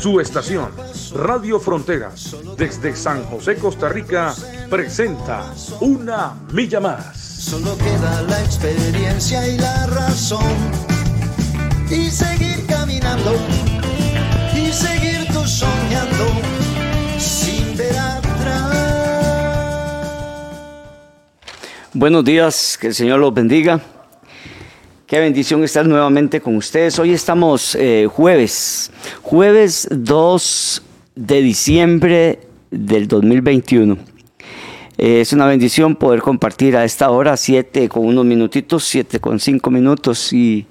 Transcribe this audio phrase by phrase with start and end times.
[0.00, 0.70] Su estación,
[1.12, 4.34] Radio Fronteras, desde San José, Costa Rica,
[4.70, 7.18] presenta Una Milla Más.
[7.18, 10.40] Solo queda la experiencia y la razón.
[11.90, 13.34] Y seguir caminando,
[14.54, 16.28] y seguir tú soñando,
[17.18, 18.76] sin ver atrás.
[21.92, 23.82] Buenos días, que el Señor los bendiga.
[25.10, 26.96] Qué bendición estar nuevamente con ustedes.
[27.00, 30.82] Hoy estamos eh, jueves, jueves 2
[31.16, 32.38] de diciembre
[32.70, 33.98] del 2021.
[34.98, 39.40] Eh, es una bendición poder compartir a esta hora, 7 con unos minutitos, 7 con
[39.40, 40.64] 5 minutos y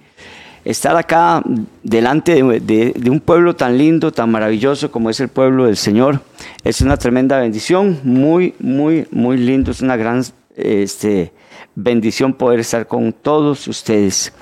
[0.64, 1.44] estar acá
[1.84, 6.22] delante de, de- un pueblo tan lindo, tan maravilloso como es el pueblo del Señor.
[6.64, 9.72] Es una tremenda bendición, muy, muy, muy lindo.
[9.72, 10.24] Es una gran
[10.60, 11.34] este,
[11.76, 14.34] bendición poder estar con todos ustedes.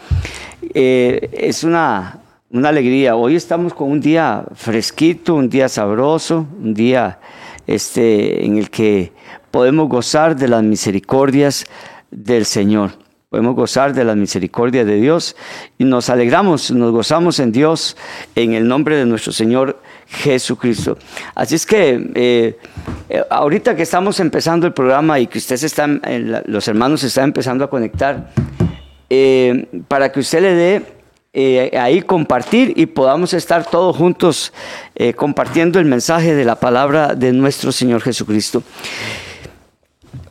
[0.73, 3.15] Eh, es una, una alegría.
[3.15, 7.19] Hoy estamos con un día fresquito, un día sabroso, un día
[7.67, 9.11] este, en el que
[9.51, 11.65] podemos gozar de las misericordias
[12.11, 12.91] del Señor.
[13.29, 15.35] Podemos gozar de las misericordias de Dios
[15.77, 17.97] y nos alegramos, nos gozamos en Dios
[18.35, 20.97] en el nombre de nuestro Señor Jesucristo.
[21.35, 22.57] Así es que eh,
[23.09, 27.25] eh, ahorita que estamos empezando el programa y que ustedes están, eh, los hermanos están
[27.25, 28.31] empezando a conectar,
[29.87, 34.51] para que usted le dé ahí compartir y podamos estar todos juntos
[35.15, 38.63] compartiendo el mensaje de la palabra de nuestro Señor Jesucristo.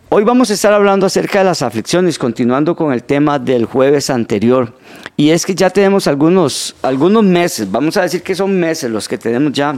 [0.08, 4.08] Hoy vamos a estar hablando acerca de las aflicciones, continuando con el tema del jueves
[4.08, 4.72] anterior.
[5.16, 9.08] Y es que ya tenemos algunos, algunos meses, vamos a decir que son meses los
[9.08, 9.76] que tenemos ya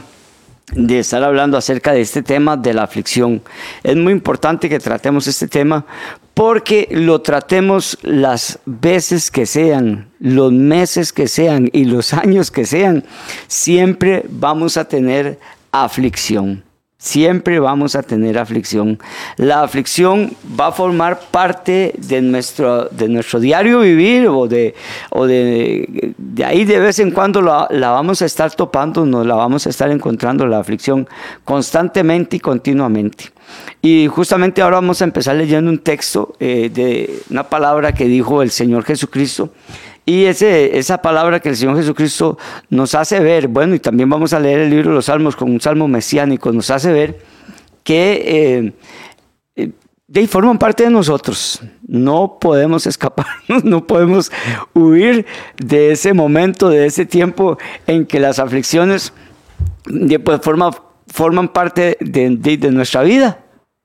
[0.72, 3.40] de estar hablando acerca de este tema de la aflicción.
[3.82, 5.86] Es muy importante que tratemos este tema
[6.34, 12.66] porque lo tratemos las veces que sean, los meses que sean y los años que
[12.66, 13.02] sean,
[13.46, 15.38] siempre vamos a tener
[15.72, 16.67] aflicción.
[17.00, 18.98] Siempre vamos a tener aflicción.
[19.36, 24.74] La aflicción va a formar parte de nuestro, de nuestro diario vivir o, de,
[25.10, 29.24] o de, de ahí de vez en cuando la, la vamos a estar topando, nos
[29.24, 31.08] la vamos a estar encontrando la aflicción
[31.44, 33.26] constantemente y continuamente.
[33.80, 38.42] Y justamente ahora vamos a empezar leyendo un texto eh, de una palabra que dijo
[38.42, 39.50] el Señor Jesucristo.
[40.08, 42.38] Y esa palabra que el Señor Jesucristo
[42.70, 45.50] nos hace ver, bueno, y también vamos a leer el libro de los Salmos con
[45.50, 47.18] un salmo mesiánico, nos hace ver
[47.84, 48.72] que
[49.56, 49.72] eh,
[50.14, 51.60] eh, forman parte de nosotros.
[51.86, 54.32] No podemos escaparnos, no podemos
[54.72, 55.26] huir
[55.58, 59.12] de ese momento, de ese tiempo en que las aflicciones
[59.84, 60.70] de, pues, forma-
[61.08, 63.40] forman parte de, de- de nuestra vida,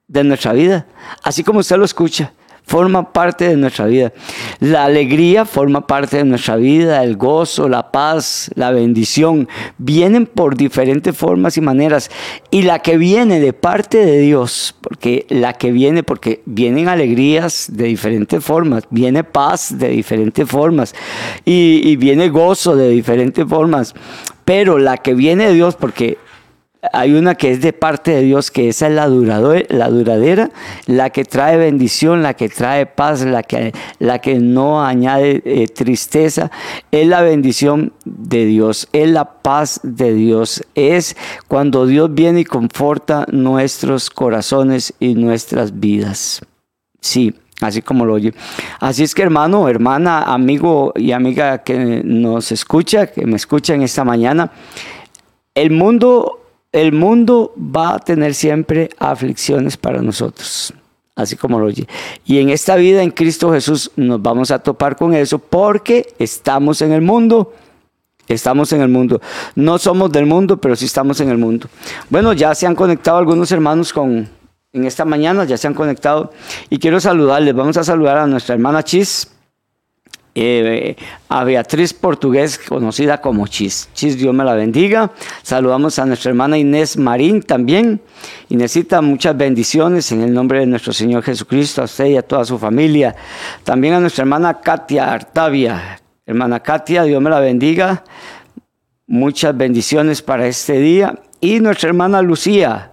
[0.07, 0.85] de nuestra vida.
[1.22, 2.31] Así como usted lo escucha,
[2.66, 4.13] forma parte de nuestra vida.
[4.59, 9.47] La alegría forma parte de nuestra vida, el gozo, la paz, la bendición,
[9.78, 12.09] vienen por diferentes formas y maneras.
[12.51, 17.68] Y la que viene de parte de Dios, porque la que viene, porque vienen alegrías
[17.72, 20.95] de diferentes formas, viene paz de diferentes formas
[21.45, 23.94] y, y viene gozo de diferentes formas.
[24.45, 26.18] Pero la que viene de Dios, porque
[26.91, 30.50] hay una que es de parte de Dios, que esa es la, durado- la duradera,
[30.85, 35.68] la que trae bendición, la que trae paz, la que, la que no añade eh,
[35.68, 36.51] tristeza,
[36.91, 41.15] es la bendición de Dios, es la paz de Dios, es
[41.47, 46.41] cuando Dios viene y conforta nuestros corazones y nuestras vidas.
[47.00, 48.33] Sí, así como lo oye.
[48.79, 53.83] Así es que hermano, hermana, amigo y amiga que nos escucha, que me escucha en
[53.83, 54.51] esta mañana,
[55.56, 56.43] el mundo,
[56.74, 60.74] el mundo va a tener siempre aflicciones para nosotros,
[61.16, 61.88] así como lo oye.
[62.25, 66.81] Y en esta vida en Cristo Jesús nos vamos a topar con eso porque estamos
[66.81, 67.54] en el mundo.
[68.28, 69.22] Estamos en el mundo.
[69.54, 71.68] No somos del mundo, pero sí estamos en el mundo.
[72.10, 74.30] Bueno, ya se han conectado algunos hermanos con
[74.72, 76.31] en esta mañana, ya se han conectado
[76.70, 77.54] y quiero saludarles.
[77.54, 79.30] Vamos a saludar a nuestra hermana Chis,
[80.35, 80.95] eh,
[81.30, 83.89] a Beatriz Portugués, conocida como Chis.
[83.94, 85.12] Chis, Dios me la bendiga.
[85.44, 88.01] Saludamos a nuestra hermana Inés Marín también.
[88.50, 92.45] Inésita, muchas bendiciones en el nombre de nuestro Señor Jesucristo, a usted y a toda
[92.45, 93.15] su familia.
[93.63, 96.01] También a nuestra hermana Katia Artavia.
[96.25, 98.03] Hermana Katia, Dios me la bendiga.
[99.06, 101.19] Muchas bendiciones para este día.
[101.41, 102.93] Y nuestra hermana Lucía.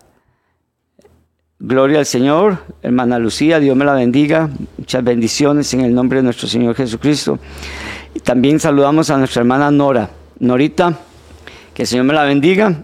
[1.63, 4.49] Gloria al Señor, hermana Lucía, Dios me la bendiga.
[4.79, 7.39] Muchas bendiciones en el nombre de nuestro Señor Jesucristo.
[8.15, 10.09] Y también saludamos a nuestra hermana Nora.
[10.39, 10.99] Norita,
[11.75, 12.83] que el Señor me la bendiga.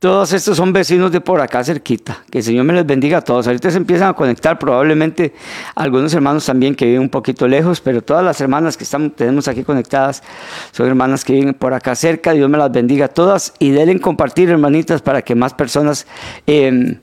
[0.00, 2.24] Todos estos son vecinos de por acá cerquita.
[2.28, 3.46] Que el Señor me les bendiga a todos.
[3.46, 5.32] Ahorita se empiezan a conectar probablemente
[5.76, 9.46] algunos hermanos también que viven un poquito lejos, pero todas las hermanas que estamos, tenemos
[9.46, 10.24] aquí conectadas
[10.72, 12.32] son hermanas que viven por acá cerca.
[12.32, 16.08] Dios me las bendiga a todas y denle compartir, hermanitas, para que más personas...
[16.48, 16.98] Eh,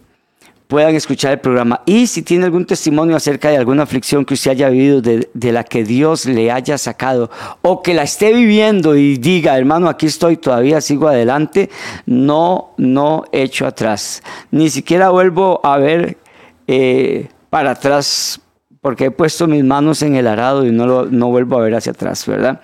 [0.70, 1.82] puedan escuchar el programa.
[1.88, 5.64] Y si tiene algún testimonio acerca de alguna aflicción que usted haya vivido, de, la
[5.64, 7.32] que Dios le haya sacado,
[7.64, 11.72] o que la esté viviendo y diga, hermano, aquí estoy, todavía sigo adelante,
[12.06, 14.22] no, no echo atrás.
[14.52, 16.20] Ni siquiera vuelvo a ver
[16.68, 18.40] eh, para atrás
[18.82, 21.76] porque he puesto mis manos en el arado y no, lo, no vuelvo a ver
[21.76, 22.62] hacia atrás, ¿verdad?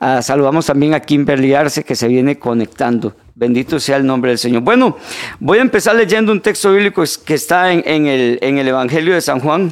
[0.00, 3.14] Ah, saludamos también a Kimberly Arce que se viene conectando.
[3.34, 4.62] Bendito sea el nombre del Señor.
[4.62, 4.96] Bueno,
[5.38, 9.20] voy a empezar leyendo un texto bíblico que está en, el, en el Evangelio de
[9.20, 9.70] San Juan.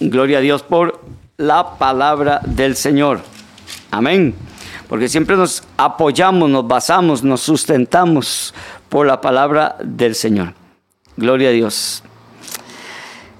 [0.00, 1.00] Gloria a Dios por
[1.36, 3.20] la palabra del Señor.
[3.90, 4.34] Amén.
[4.88, 8.54] Porque siempre nos apoyamos, nos basamos, nos sustentamos
[8.88, 10.54] por la palabra del Señor.
[11.16, 12.02] Gloria a Dios.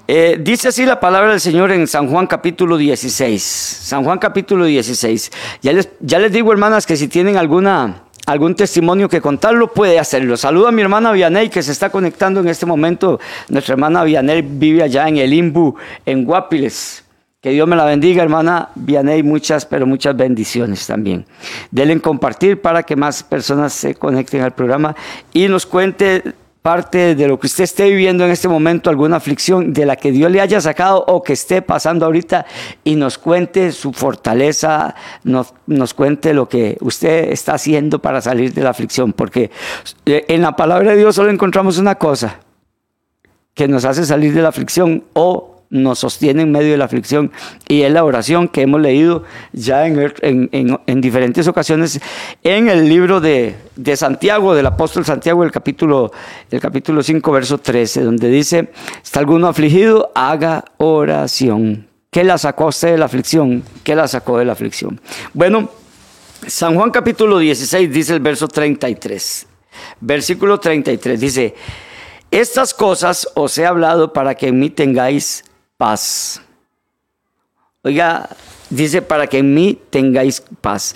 [0.05, 3.41] Eh, dice así la palabra del Señor en San Juan capítulo 16.
[3.41, 5.31] San Juan capítulo 16.
[5.61, 5.71] Ya
[6.19, 10.35] les, digo, hermanas, que si tienen alguna, algún testimonio que contarlo, puede hacerlo.
[10.35, 13.21] Saludo a mi hermana Vianey que se está conectando en este momento.
[13.47, 17.05] Nuestra hermana Vianey vive allá en el Imbu, en Guapiles.
[17.39, 19.23] Que Dios me la bendiga, hermana Vianey.
[19.23, 21.25] Muchas, pero muchas bendiciones también.
[21.71, 24.97] Denle en compartir para que más personas se conecten al programa
[25.31, 26.23] y nos cuente
[26.63, 30.13] parte de lo que usted esté viviendo en este momento, alguna aflicción de la que
[30.13, 32.45] Dios le haya sacado o que esté pasando ahorita
[32.85, 34.95] y nos cuente su fortaleza,
[35.25, 39.51] nos, nos cuente lo que usted está haciendo para salir de la aflicción, porque
[40.05, 42.39] eh, en la palabra de Dios solo encontramos una cosa
[43.53, 47.31] que nos hace salir de la aflicción o nos sostiene en medio de la aflicción
[47.67, 49.23] y es la oración que hemos leído
[49.53, 51.99] ya en, diferentes ocasiones
[52.43, 53.55] en el libro de,
[53.95, 56.11] Santiago, del apóstol Santiago, el capítulo,
[56.51, 58.69] el capítulo 5, verso 13, donde dice,
[59.03, 61.87] está alguno afligido, haga oración.
[62.11, 63.63] ¿Qué la sacó usted de la aflicción?
[63.83, 65.01] ¿Qué la sacó de la aflicción?
[65.33, 65.71] Bueno,
[66.45, 69.47] San Juan capítulo 16 dice el verso 33.
[70.01, 71.55] Versículo 33 dice,
[72.29, 75.43] estas cosas os he hablado para que en mí tengáis
[75.77, 76.41] paz.
[77.83, 78.29] Oiga,
[78.69, 80.95] dice, para que en mí tengáis paz.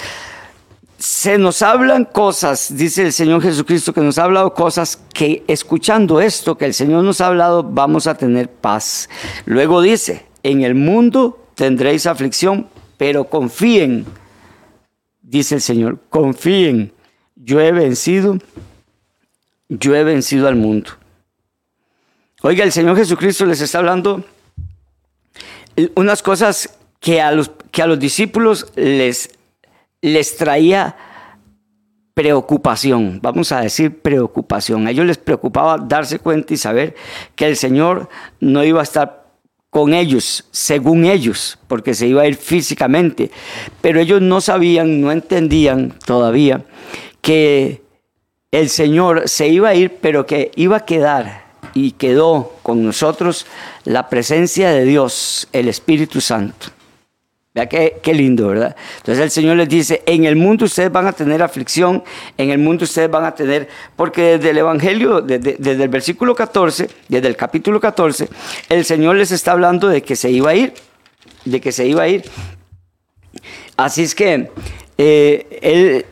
[0.97, 6.21] Se nos hablan cosas, dice el Señor Jesucristo, que nos ha hablado cosas que escuchando
[6.21, 9.09] esto que el Señor nos ha hablado, vamos a tener paz.
[9.45, 14.05] Luego dice, en el mundo tendréis aflicción, pero confíen,
[15.21, 16.93] dice el Señor, confíen,
[17.35, 18.39] yo he vencido,
[19.69, 20.91] yo he vencido al mundo.
[22.41, 24.23] Oiga, el Señor Jesucristo les está hablando
[25.95, 29.29] unas cosas que a los, que a los discípulos les,
[30.01, 30.95] les traía
[32.13, 34.87] preocupación, vamos a decir preocupación.
[34.87, 36.95] A ellos les preocupaba darse cuenta y saber
[37.35, 39.27] que el Señor no iba a estar
[39.69, 43.29] con ellos, según ellos, porque se iba a ir físicamente.
[43.81, 46.65] Pero ellos no sabían, no entendían todavía
[47.21, 47.83] que
[48.51, 53.45] el Señor se iba a ir, pero que iba a quedar y quedó con nosotros
[53.85, 56.67] la presencia de Dios, el Espíritu Santo.
[57.53, 58.75] Vea qué, qué, lindo, ¿verdad?
[58.97, 62.03] Entonces el Señor les dice, en el mundo ustedes van a tener aflicción,
[62.37, 66.35] en el mundo ustedes van a tener, porque desde el Evangelio, desde, desde el versículo
[66.35, 68.29] 14, desde el capítulo 14,
[68.69, 70.73] el Señor les está hablando de que se iba a ir,
[71.45, 72.23] de que se iba a ir.
[73.75, 74.49] Así es que
[74.97, 76.05] eh, él,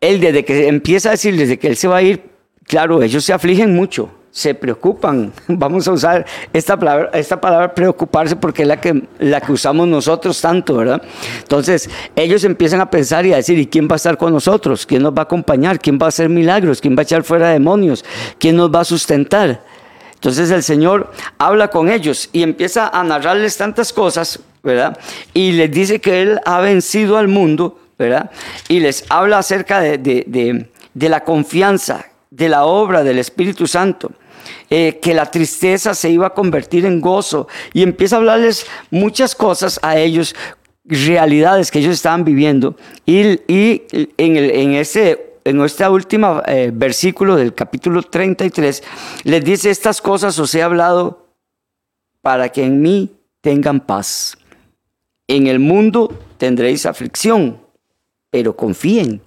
[0.00, 2.22] él desde que empieza a decirles de que Él se va a ir,
[2.64, 5.32] claro, ellos se afligen mucho, se preocupan.
[5.48, 9.86] Vamos a usar esta palabra, esta palabra preocuparse porque es la que, la que usamos
[9.86, 11.00] nosotros tanto, ¿verdad?
[11.38, 14.86] Entonces, ellos empiezan a pensar y a decir, ¿y quién va a estar con nosotros?
[14.86, 15.78] ¿Quién nos va a acompañar?
[15.78, 16.80] ¿Quién va a hacer milagros?
[16.80, 18.04] ¿Quién va a echar fuera demonios?
[18.38, 19.62] ¿Quién nos va a sustentar?
[20.14, 24.98] Entonces el Señor habla con ellos y empieza a narrarles tantas cosas, ¿verdad?
[25.32, 28.32] Y les dice que Él ha vencido al mundo, ¿verdad?
[28.68, 34.10] Y les habla acerca de, de, de la confianza, de la obra del Espíritu Santo.
[34.70, 39.34] Eh, que la tristeza se iba a convertir en gozo y empieza a hablarles muchas
[39.34, 40.34] cosas a ellos,
[40.84, 42.76] realidades que ellos estaban viviendo.
[43.06, 48.82] Y, en, en, ese, en este último eh, versículo del capítulo 33
[49.24, 51.26] les dice, estas cosas os he hablado
[52.22, 54.38] para que en mí tengan paz.
[55.28, 57.58] En el mundo tendréis aflicción,
[58.30, 59.22] pero confíen,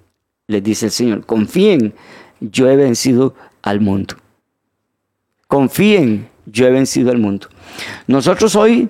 [0.46, 1.94] les dice el Señor, confíen,
[2.40, 4.16] yo he vencido al mundo.
[5.48, 7.48] Confíen, yo he vencido al mundo.
[8.06, 8.88] Nosotros hoy,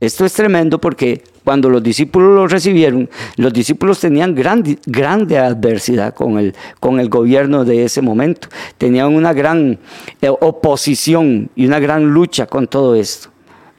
[0.00, 6.14] esto es tremendo porque cuando los discípulos lo recibieron, los discípulos tenían grande, grande adversidad
[6.14, 8.48] con el, con el gobierno de ese momento.
[8.78, 9.78] Tenían una gran
[10.22, 13.30] eh, oposición y una gran lucha con todo esto.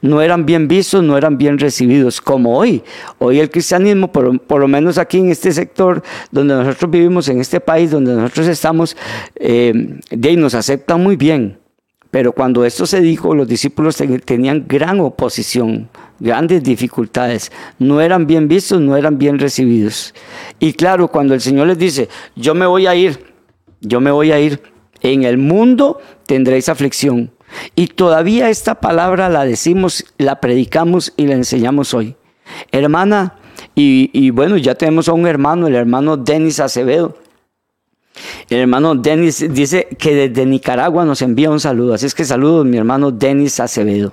[0.02, 2.84] No eran bien vistos, no eran bien recibidos, como hoy.
[3.18, 7.60] Hoy el cristianismo, por, lo menos aquí en este sector donde nosotros vivimos, en este
[7.60, 8.96] país donde nosotros estamos,
[9.34, 11.58] eh, de nos aceptan muy bien.
[12.16, 17.52] Pero cuando esto se dijo, los discípulos tenían gran oposición, grandes dificultades.
[17.78, 20.14] No eran bien vistos, no eran bien recibidos.
[20.58, 23.34] Y claro, cuando el Señor les dice, yo me voy a ir,
[23.82, 24.62] yo me voy a ir,
[25.02, 27.32] en el mundo tendréis aflicción.
[27.74, 32.16] Y todavía esta palabra la decimos, la predicamos y la enseñamos hoy.
[32.72, 33.34] Hermana,
[33.74, 37.25] y, y bueno, ya tenemos a un hermano, el hermano Denis Acevedo
[38.48, 41.94] el hermano Denis dice que desde Nicaragua nos envía un saludo.
[41.94, 44.12] Así es que saludos, mi hermano Denis Acevedo.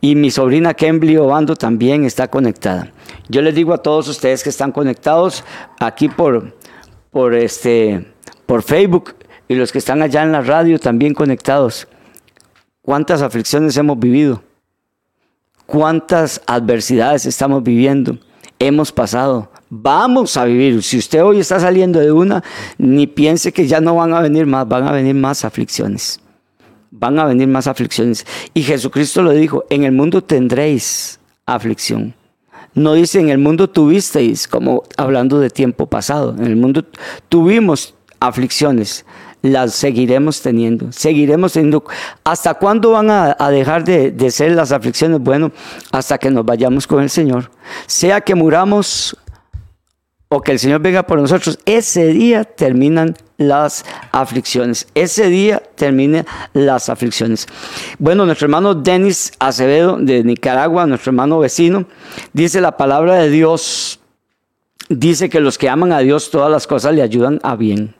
[0.00, 2.92] Y mi sobrina Kembly Obando también está conectada.
[3.28, 5.44] Yo les digo a todos ustedes que están conectados
[5.78, 6.56] aquí por,
[7.10, 8.12] por, este,
[8.46, 9.14] por Facebook
[9.46, 11.86] y los que están allá en la radio también conectados.
[12.82, 14.42] ¿Cuántas aflicciones hemos vivido?
[15.66, 18.18] ¿Cuántas adversidades estamos viviendo?
[18.58, 20.82] Hemos pasado vamos a vivir.
[20.82, 22.44] Si usted hoy está saliendo de una,
[22.76, 26.20] ni piense que ya no van a venir más, van a venir más aflicciones.
[26.90, 28.26] Van a venir más aflicciones.
[28.52, 32.14] Y Jesucristo lo dijo, en el mundo tendréis aflicción.
[32.74, 36.34] No dice en el mundo tuvisteis, como hablando de tiempo pasado.
[36.38, 36.84] En el mundo
[37.30, 39.06] tuvimos aflicciones
[39.42, 41.84] las seguiremos teniendo, seguiremos teniendo.
[42.22, 45.18] ¿Hasta cuándo van a, dejar de, de, ser las aflicciones?
[45.18, 45.50] Bueno,
[45.90, 47.50] hasta que nos vayamos con el Señor.
[47.86, 49.16] Sea que muramos
[50.34, 54.86] o que el Señor venga por nosotros, ese día terminan las aflicciones.
[54.94, 56.24] Ese día terminan
[56.54, 57.46] las aflicciones.
[57.98, 61.84] Bueno, nuestro hermano Denis Acevedo de Nicaragua, nuestro hermano vecino,
[62.32, 64.00] dice la palabra de Dios,
[64.88, 67.94] dice que los que aman a Dios todas las cosas le ayudan a bien.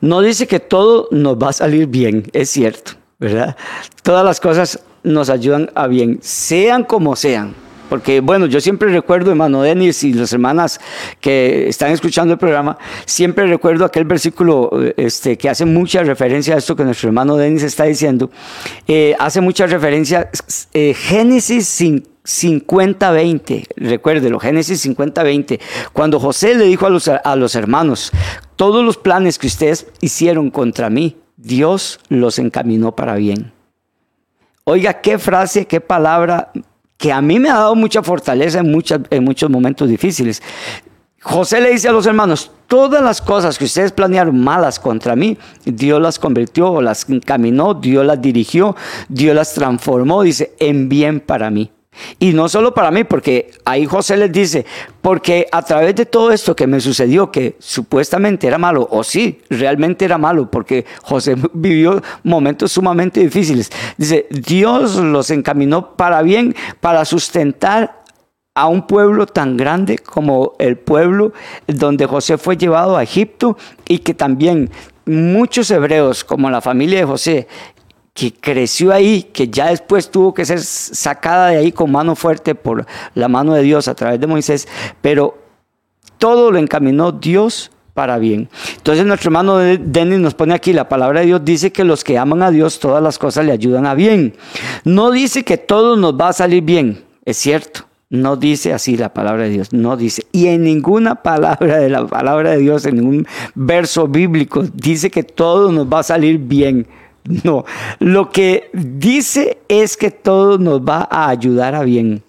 [0.00, 3.56] No dice que todo nos va a salir bien, es cierto, ¿verdad?
[4.04, 7.56] Todas las cosas nos ayudan a bien, sean como sean.
[7.92, 10.80] Porque, bueno, yo siempre recuerdo, hermano Denis y las hermanas
[11.20, 16.56] que están escuchando el programa, siempre recuerdo aquel versículo este, que hace mucha referencia a
[16.56, 18.30] esto que nuestro hermano Denis está diciendo.
[18.88, 20.30] Eh, hace mucha referencia,
[20.72, 21.82] eh, Génesis
[22.24, 25.60] 50-20, recuérdelo, Génesis 50-20,
[25.92, 28.10] cuando José le dijo a los, a los hermanos,
[28.56, 33.52] todos los planes que ustedes hicieron contra mí, Dios los encaminó para bien.
[34.64, 36.52] Oiga, qué frase, qué palabra
[37.02, 38.72] que a mí me ha dado mucha fortaleza en,
[39.10, 40.40] en muchos momentos difíciles.
[41.20, 45.36] José le dice a los hermanos, todas las cosas que ustedes planearon malas contra mí,
[45.64, 48.76] Dios las convirtió las encaminó, Dios las dirigió,
[49.08, 51.72] Dios las transformó, dice, en bien para mí.
[52.18, 54.64] Y no solo para mí, porque ahí José les dice,
[55.02, 59.40] porque a través de todo esto que me sucedió, que supuestamente era malo, o sí,
[59.50, 66.54] realmente era malo, porque José vivió momentos sumamente difíciles, dice, Dios los encaminó para bien,
[66.80, 68.02] para sustentar
[68.54, 71.32] a un pueblo tan grande como el pueblo
[71.66, 73.56] donde José fue llevado a Egipto
[73.88, 74.70] y que también
[75.06, 77.48] muchos hebreos, como la familia de José,
[78.14, 82.54] que creció ahí, que ya después tuvo que ser sacada de ahí con mano fuerte
[82.54, 84.68] por la mano de Dios a través de Moisés,
[85.00, 85.38] pero
[86.18, 88.48] todo lo encaminó Dios para bien.
[88.76, 92.18] Entonces nuestro hermano Denis nos pone aquí, la palabra de Dios dice que los que
[92.18, 94.34] aman a Dios todas las cosas le ayudan a bien.
[94.84, 97.86] No dice que todo nos va a salir bien, es cierto.
[98.10, 100.26] No dice así la palabra de Dios, no dice.
[100.32, 105.22] Y en ninguna palabra de la palabra de Dios, en ningún verso bíblico, dice que
[105.22, 106.86] todo nos va a salir bien.
[107.44, 107.64] No,
[107.98, 112.22] lo que dice es que todo nos va a ayudar a bien.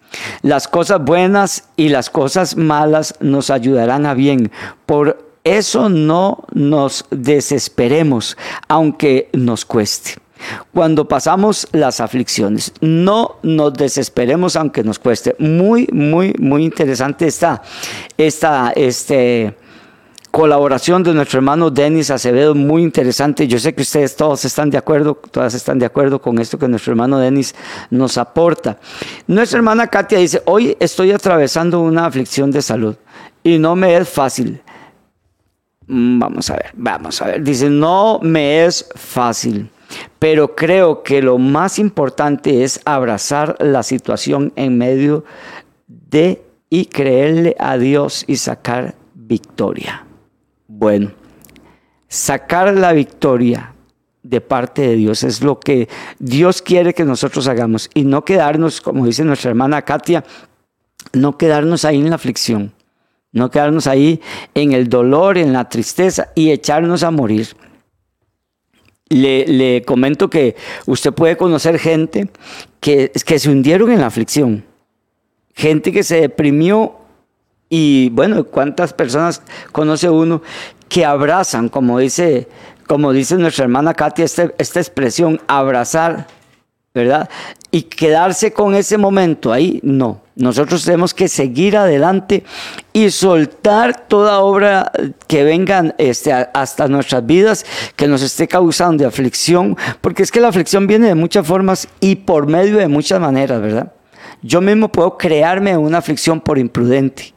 [0.43, 4.51] Las cosas buenas y las cosas malas nos ayudarán a bien.
[4.85, 10.15] Por eso no nos desesperemos, aunque nos cueste.
[10.73, 15.35] Cuando pasamos las aflicciones, no nos desesperemos aunque nos cueste.
[15.39, 17.62] Muy, muy, muy interesante está
[18.17, 19.55] esta, este,
[20.34, 23.48] colaboración de nuestro hermano Denis Acevedo, muy interesante.
[23.48, 26.68] Yo sé que ustedes todos están de acuerdo, todas están de acuerdo con esto que
[26.68, 27.54] nuestro hermano Denis
[27.92, 28.80] nos aporta.
[29.28, 32.96] Nuestra hermana Katia dice, hoy estoy atravesando una aflicción de salud
[33.44, 34.60] y no me es fácil.
[35.86, 37.44] Mm, vamos a ver, vamos a ver.
[37.44, 39.70] Dice, no me es fácil,
[40.18, 45.25] pero creo que lo más importante es abrazar la situación en medio
[45.86, 50.02] de y creerle a Dios y sacar victoria.
[50.84, 51.13] Bueno,
[52.10, 53.74] sacar la victoria
[54.22, 55.88] de parte de Dios, es lo que
[56.20, 60.25] Dios quiere que nosotros hagamos y no quedarnos, como dice nuestra hermana Katia,
[61.13, 62.74] no quedarnos ahí en la aflicción,
[63.32, 64.20] no quedarnos ahí
[64.56, 67.56] en el dolor, en la tristeza y echarnos a morir.
[69.08, 72.28] Le, comento que usted puede conocer gente
[72.82, 74.66] que se hundieron en la aflicción,
[75.56, 77.02] gente que se deprimió
[77.75, 80.44] y bueno, ¿cuántas personas conoce uno
[80.88, 82.48] que abrazan, como dice
[82.86, 86.27] como dice nuestra hermana Katia, este, esta expresión, abrazar,
[86.94, 87.27] ¿verdad?
[87.72, 90.22] Y quedarse con ese momento ahí, no.
[90.36, 92.44] Nosotros tenemos que seguir adelante
[92.92, 94.92] y soltar toda obra
[95.25, 97.65] que venga este, hasta nuestras vidas,
[97.96, 102.18] que nos esté causando aflicción, porque es que la aflicción viene de muchas formas y
[102.18, 103.94] por medio de muchas maneras, ¿verdad?
[104.44, 107.33] Yo mismo puedo crearme una aflicción por imprudente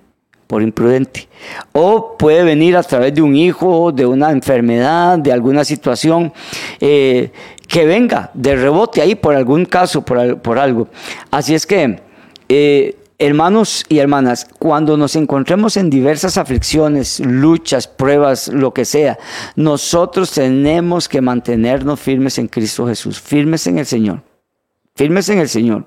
[0.46, 1.28] por imprudente.
[1.72, 6.32] O puede venir a través de un hijo, de una enfermedad, de alguna situación
[6.80, 7.30] eh,
[7.66, 10.88] que venga de rebote ahí por algún caso, por, algo.
[11.30, 12.00] Así es que,
[12.48, 19.18] eh, hermanos y hermanas, cuando nos encontremos en diversas aflicciones, luchas, pruebas, lo que sea,
[19.56, 24.22] nosotros tenemos que mantenernos firmes en Cristo Jesús, firmes en el Señor,
[24.94, 25.86] firmes en el Señor.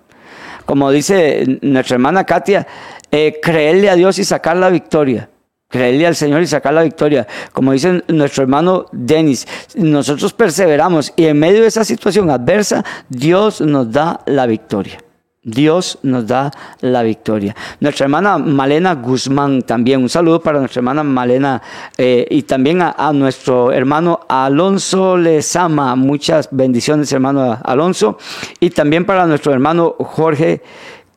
[0.65, 2.67] Como dice nuestra hermana Katia,
[3.11, 5.29] eh, creerle a Dios y sacar la victoria.
[5.67, 7.27] Creerle al Señor y sacar la victoria.
[7.51, 13.61] Como dice nuestro hermano Denis, nosotros perseveramos y en medio de esa situación adversa, Dios
[13.61, 14.97] nos da la victoria.
[15.41, 17.55] Dios nos da la victoria.
[17.79, 21.61] Nuestra hermana Malena Guzmán también, un saludo para nuestra hermana Malena
[21.97, 25.95] eh, y también a, a, nuestro hermano Alonso Lezama.
[25.95, 28.17] Muchas bendiciones, hermano Alonso.
[28.59, 30.61] Y también para nuestro hermano Jorge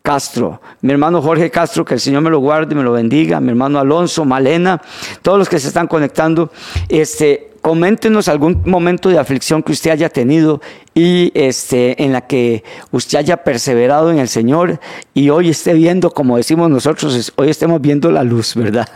[0.03, 3.41] Castro, mi hermano Jorge Castro, que el Señor me lo guarde y me lo bendiga,
[3.41, 4.83] mi hermano Alonso, Malena,
[5.23, 6.51] todos los que se están conectando,
[6.89, 10.61] este, coméntenos algún momento de aflicción que usted haya tenido
[10.93, 14.81] y este, en la que usted haya perseverado en el Señor
[15.15, 18.89] y hoy esté viendo, como decimos nosotros, hoy estemos viendo la luz, ¿verdad?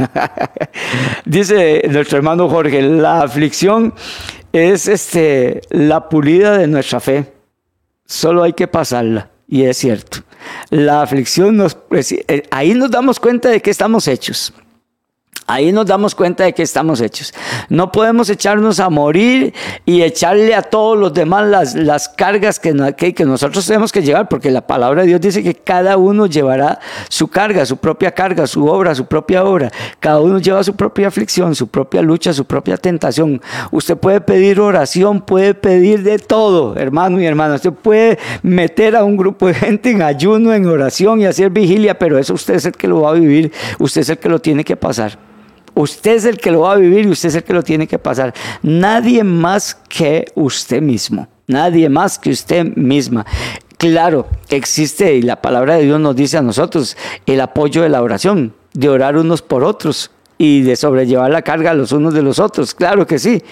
[1.25, 3.95] Dice nuestro hermano Jorge, la aflicción
[4.53, 7.33] es este, la pulida de nuestra fe,
[8.05, 9.36] solo hay que pasarla.
[9.49, 10.19] Y es cierto.
[10.71, 11.75] La aflicción nos...
[11.75, 14.53] Pues, eh, ahí nos damos cuenta de que estamos hechos.
[15.49, 17.33] Ahí nos damos cuenta de que estamos hechos.
[17.69, 19.55] No podemos echarnos a morir
[19.85, 24.03] y echarle a todos los demás las, las cargas que, que, que, nosotros tenemos que
[24.03, 28.11] llevar, porque la palabra de Dios dice que cada uno llevará su carga, su propia
[28.11, 29.71] carga, su obra, su propia obra.
[30.01, 33.41] Cada uno lleva su propia aflicción, su propia lucha, su propia tentación.
[33.71, 37.55] Usted puede pedir oración, puede pedir de todo, hermano y hermana.
[37.55, 41.97] Usted puede meter a un grupo de gente en ayuno, en oración y hacer vigilia,
[41.97, 44.41] pero eso usted es el que lo va a vivir, usted es el que lo
[44.41, 45.36] tiene que pasar.
[45.77, 47.87] Usted es el que lo va a vivir y usted es el que lo tiene
[47.87, 48.33] que pasar.
[48.63, 51.29] Nadie más que usted mismo.
[51.47, 53.27] Nadie más que usted misma.
[53.77, 58.01] Claro, existe y la palabra de Dios nos dice a nosotros el apoyo de la
[58.01, 62.39] oración, de orar unos por otros y de sobrellevar la carga los unos de los
[62.39, 62.75] otros.
[62.75, 63.43] Claro que sí.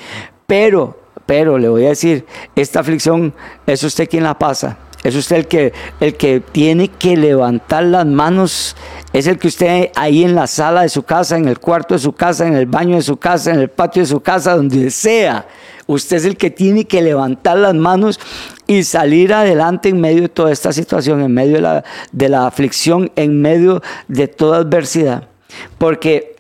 [0.47, 2.25] Pero, pero le voy a decir,
[2.57, 3.35] esta aflicción
[3.67, 4.79] es usted quien la pasa.
[5.05, 8.75] Es usted el que, el que tiene que levantar las manos.
[9.13, 12.01] Es el que usted ahí en la sala de su casa, en el cuarto de
[12.01, 14.91] su casa, en el baño de su casa, en el patio de su casa, donde
[14.91, 15.47] sea.
[15.87, 18.19] Usted es el que tiene que levantar las manos
[18.67, 22.47] y salir adelante en medio de toda esta situación, en medio de la, de la
[22.47, 25.29] aflicción, en medio de toda adversidad.
[25.77, 26.37] Porque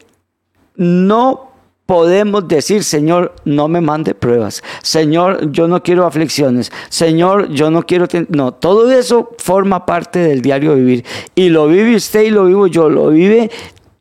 [0.74, 1.53] no
[1.86, 4.62] podemos decir, Señor, no me mande pruebas.
[4.82, 6.72] Señor, yo no quiero aflicciones.
[6.88, 8.06] Señor, yo no quiero...
[8.28, 11.04] No, todo eso forma parte del diario vivir.
[11.34, 12.88] Y lo vive usted y lo vivo yo.
[12.88, 13.50] Lo vive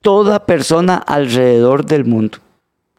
[0.02, 2.38] toda persona alrededor del mundo.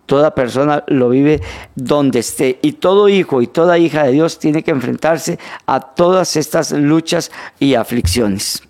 [0.06, 1.40] Toda persona lo vive
[1.74, 2.58] donde esté.
[2.60, 7.32] Y todo hijo y toda hija de Dios tiene que enfrentarse a todas estas luchas
[7.58, 8.62] y aflicciones.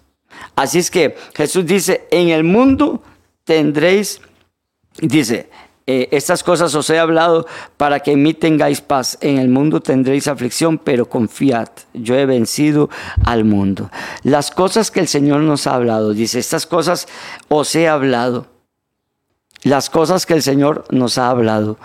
[0.54, 3.02] Así es que Jesús dice, en el mundo
[3.42, 4.20] tendréis,
[5.00, 5.50] dice,
[5.86, 9.18] eh, estas cosas os he hablado para que en mí tengáis paz.
[9.20, 12.88] En el mundo tendréis aflicción, pero confiad, yo he vencido
[13.24, 13.90] al mundo.
[14.22, 17.06] Las cosas que el Señor nos ha hablado, dice, estas cosas
[17.48, 18.46] os he hablado.
[19.62, 21.78] Las cosas que el Señor nos ha hablado.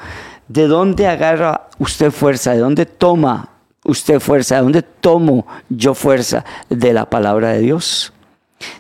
[0.48, 2.54] ¿De dónde agarra usted fuerza?
[2.54, 3.50] ¿De dónde toma
[3.84, 4.56] usted fuerza?
[4.56, 6.46] ¿De dónde tomo yo fuerza?
[6.70, 8.14] De la palabra de Dios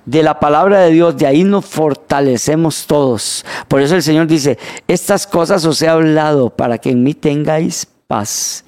[0.06, 3.46] de la palabra de Dios, de ahí nos fortalecemos todos.
[3.68, 7.88] Por eso el Señor dice, estas cosas os he hablado para que en mí tengáis
[8.08, 8.66] paz.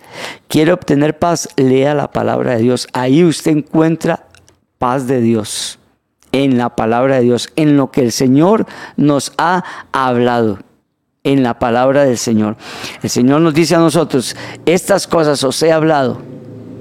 [0.47, 2.87] Quiere obtener paz, lea la palabra de Dios.
[2.93, 4.27] Ahí usted encuentra
[4.77, 5.79] paz de Dios,
[6.31, 8.65] en la palabra de Dios, en lo que el Señor
[8.97, 10.59] nos ha hablado.
[11.23, 12.57] en la palabra del Señor.
[13.03, 16.19] El Señor nos dice a nosotros, estas cosas os he hablado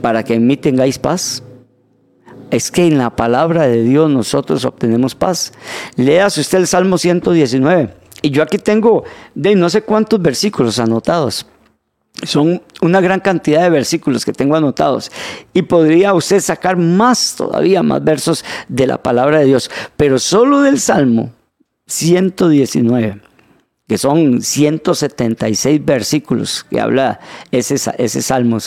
[0.01, 1.43] para que en mí tengáis paz.
[2.51, 5.53] Es que en la palabra de Dios nosotros obtenemos paz.
[5.97, 7.95] Léase usted el Salmo 119.
[8.23, 11.47] Y yo aquí tengo de no sé cuántos versículos anotados.
[12.25, 15.11] Son una gran cantidad de versículos que tengo anotados.
[15.55, 19.71] Y podría usted sacar más todavía, más versos de la palabra de Dios.
[19.97, 21.33] Pero solo del Salmo
[21.87, 23.31] 119
[23.91, 27.19] que son 176 versículos que habla
[27.51, 28.59] ese, ese salmo.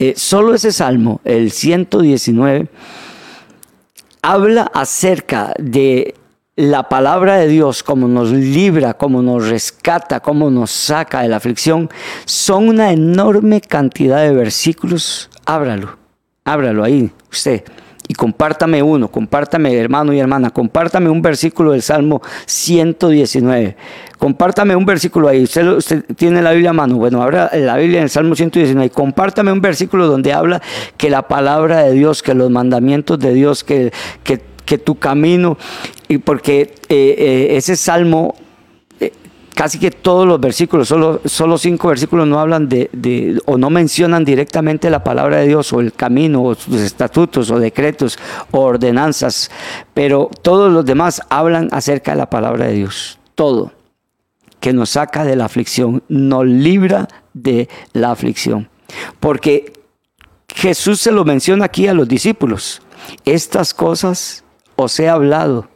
[0.00, 2.68] Eh, solo ese salmo, el 119,
[4.22, 6.14] habla acerca de
[6.56, 11.36] la palabra de Dios, como nos libra, como nos rescata, como nos saca de la
[11.36, 11.88] aflicción,
[12.24, 15.30] son una enorme cantidad de versículos.
[15.46, 15.96] Ábralo,
[16.44, 17.62] ábralo ahí, usted
[18.08, 23.76] y compártame uno, compártame hermano y hermana, compártame un versículo del Salmo 119.
[24.18, 25.44] Compártame un versículo ahí.
[25.44, 26.96] Usted, tiene la Biblia a mano.
[26.96, 28.90] Bueno, abra la Biblia en el Salmo 119.
[28.90, 30.60] Compártame un versículo donde habla
[30.96, 33.92] que la palabra de Dios, que los mandamientos de Dios, que,
[34.24, 35.56] que, tu camino,
[36.08, 38.34] y porque eh, eh, ese salmo
[39.54, 44.24] casi que todos los versículos, solo, solo cinco versículos no hablan de, o no mencionan
[44.24, 48.18] directamente la palabra de Dios o el camino o sus estatutos o decretos
[48.52, 49.50] o ordenanzas,
[49.94, 53.18] pero todos los demás hablan acerca de la palabra de Dios.
[53.34, 53.77] Todo
[54.60, 58.68] que nos saca de la aflicción, nos libra de la aflicción.
[59.20, 59.72] Porque
[60.54, 62.82] Jesús se lo menciona aquí a los discípulos.
[63.24, 64.44] Estas cosas
[64.76, 65.68] os he hablado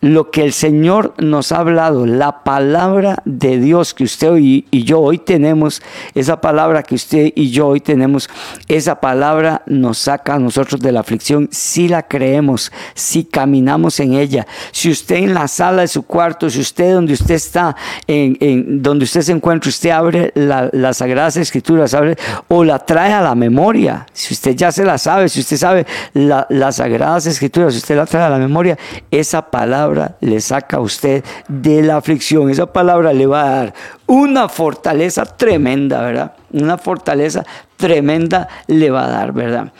[0.00, 5.00] lo que el Señor nos ha hablado, la palabra de Dios que usted y, yo
[5.00, 5.82] hoy tenemos,
[6.14, 8.28] esa palabra que usted y yo hoy tenemos,
[8.68, 14.14] esa palabra nos saca a nosotros de la aflicción si la creemos, si caminamos en
[14.14, 14.46] ella.
[14.72, 17.76] Si usted en la sala de su cuarto, si usted donde usted está,
[18.06, 22.16] en, donde usted se encuentra, usted abre las Sagradas Escrituras, abre,
[22.48, 25.86] o la trae a la memoria, si usted ya se la sabe, si usted sabe
[26.12, 28.78] las Sagradas Escrituras, si usted la trae a la memoria,
[29.10, 32.50] esa palabra le saca a usted de la aflicción.
[32.50, 33.74] Esa palabra le va a dar
[34.06, 36.36] una fortaleza tremenda, ¿verdad?
[36.52, 37.44] Una fortaleza
[37.76, 39.72] tremenda le va a dar, ¿verdad?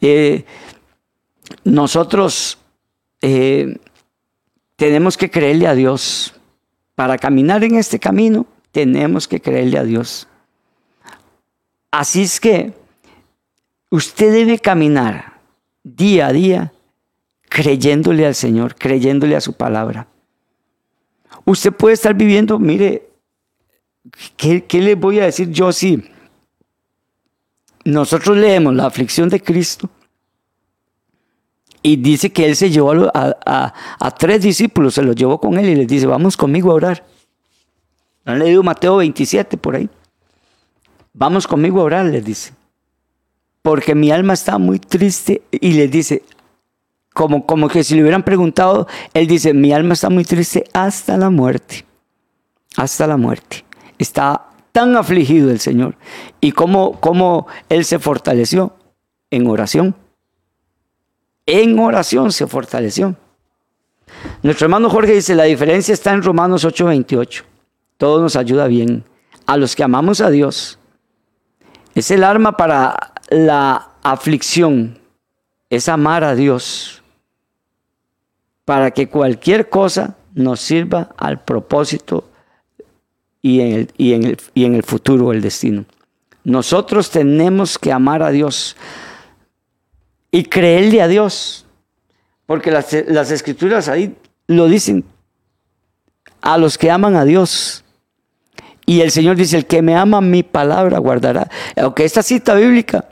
[0.00, 0.44] Eh,
[1.64, 2.58] nosotros
[3.20, 3.78] eh,
[4.76, 6.34] tenemos que creerle a Dios.
[6.94, 10.28] Para caminar en este camino, tenemos que creerle a Dios.
[11.90, 12.74] Así es que
[13.90, 15.34] usted debe caminar
[15.82, 16.73] día a día
[17.54, 20.08] creyéndole al Señor, creyéndole a su palabra.
[21.44, 23.08] Usted puede estar viviendo, mire,
[24.36, 26.02] ¿qué, qué le voy a decir yo si
[27.84, 29.88] nosotros leemos la aflicción de Cristo?
[31.80, 35.68] Y dice que él se llevó a, a, tres discípulos, se los llevó con él
[35.68, 37.06] y les dice, vamos conmigo a orar.
[38.24, 39.88] Han leído Mateo 27 por ahí.
[41.12, 42.52] Vamos conmigo a orar, les dice.
[43.62, 46.24] Porque mi alma está muy triste y les dice,
[47.14, 51.16] como, como que si le hubieran preguntado, él dice, mi alma está muy triste hasta
[51.16, 51.86] la muerte,
[52.76, 53.64] hasta la muerte.
[53.98, 55.96] Está tan afligido el Señor.
[56.40, 58.74] ¿Y cómo, cómo él se fortaleció?
[59.30, 59.94] En oración.
[61.46, 63.14] En oración se fortaleció.
[64.42, 67.44] Nuestro hermano Jorge dice, la diferencia está en Romanos 8:28.
[67.96, 69.04] Todo nos ayuda bien.
[69.46, 70.80] A los que amamos a Dios.
[71.94, 74.98] Es el arma para la aflicción.
[75.70, 77.03] Es amar a Dios
[78.64, 82.28] para que cualquier cosa nos sirva al propósito
[83.42, 85.84] y en el, y en el, y en el futuro, el destino.
[86.44, 88.76] Nosotros tenemos que amar a Dios
[90.30, 91.66] y creerle a Dios,
[92.46, 95.04] porque las, las escrituras ahí lo dicen,
[96.40, 97.84] a los que aman a Dios.
[98.86, 101.48] Y el Señor dice, el que me ama mi palabra guardará.
[101.76, 103.08] Aunque esta cita bíblica,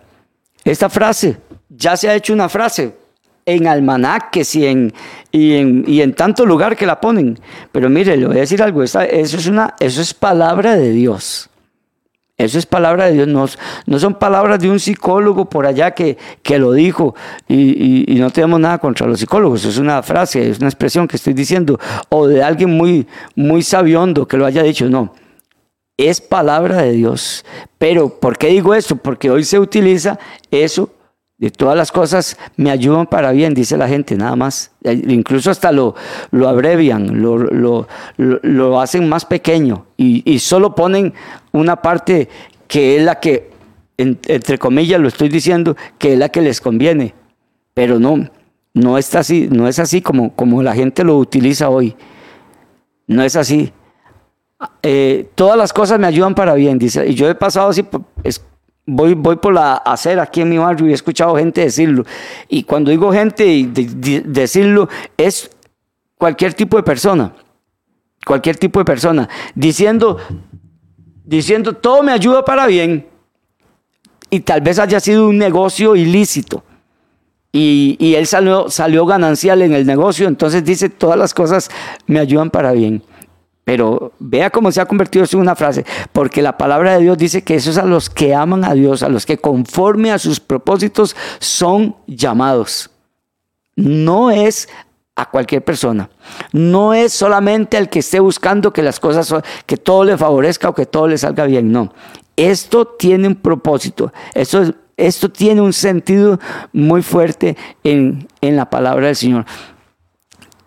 [0.65, 1.38] esta frase,
[1.71, 2.95] ya se ha hecho una frase,
[3.46, 4.92] en almanaques y en,
[5.31, 7.38] y en, y en tanto lugar que la ponen.
[7.70, 11.48] Pero mire, le voy a decir algo, eso, es una, eso es palabra de Dios.
[12.38, 13.46] Eso es palabra de Dios, no,
[13.87, 17.14] no son palabras de un psicólogo por allá que, que lo dijo
[17.46, 21.16] y, y, no tenemos nada contra los psicólogos, es una frase, es una expresión que
[21.16, 21.78] estoy diciendo,
[22.09, 25.12] o de alguien muy, muy sabiondo que lo haya dicho, no,
[25.96, 27.44] es palabra de Dios.
[27.78, 28.96] Pero, ¿por qué digo eso?
[28.96, 30.18] Porque hoy se utiliza
[30.50, 30.90] eso
[31.42, 34.70] de todas las cosas me ayudan para bien, dice la gente, nada más.
[34.85, 35.96] Incluso hasta lo,
[36.31, 37.37] lo abrevian, lo,
[38.16, 41.12] lo, hacen más pequeño y, solo ponen
[41.50, 42.28] una parte
[42.68, 43.50] que es la que,
[43.98, 47.12] entre comillas lo estoy diciendo, que es la que les conviene.
[47.74, 48.31] Pero no,
[48.72, 51.96] no es así, no es así como, como la gente lo utiliza hoy.
[53.09, 53.72] No es así.
[54.85, 57.05] eh, todas las cosas me ayudan para bien, dice.
[57.09, 57.85] Y yo he pasado así,
[58.87, 62.05] voy, voy por la acera aquí en mi barrio y he escuchado gente decirlo.
[62.49, 65.51] Y cuando digo gente y decirlo, es
[66.18, 67.33] cualquier tipo de persona.
[68.25, 69.29] Cualquier tipo de persona.
[69.55, 70.18] Diciendo,
[71.25, 73.07] diciendo, todo me ayuda para bien.
[74.31, 76.64] Y tal vez haya sido un negocio ilícito.
[77.53, 81.71] Y, y él salió, salió ganancial en el negocio, entonces dice, todas las cosas
[82.07, 83.03] me ayudan para bien.
[83.64, 87.16] Pero vea cómo se ha convertido eso en una frase, porque la palabra de Dios
[87.16, 90.18] dice que eso es a los que aman a Dios, a los que conforme a
[90.18, 92.90] sus propósitos son llamados.
[93.77, 94.68] No es
[95.14, 96.11] a cualquier persona.
[96.53, 99.33] No es solamente al que esté buscando que las cosas,
[99.66, 101.92] que todo le favorezca o que todo le salga bien, no.
[102.37, 106.40] Esto tiene un propósito, esto, esto tiene un sentido
[106.72, 109.44] muy fuerte en, en la palabra del Señor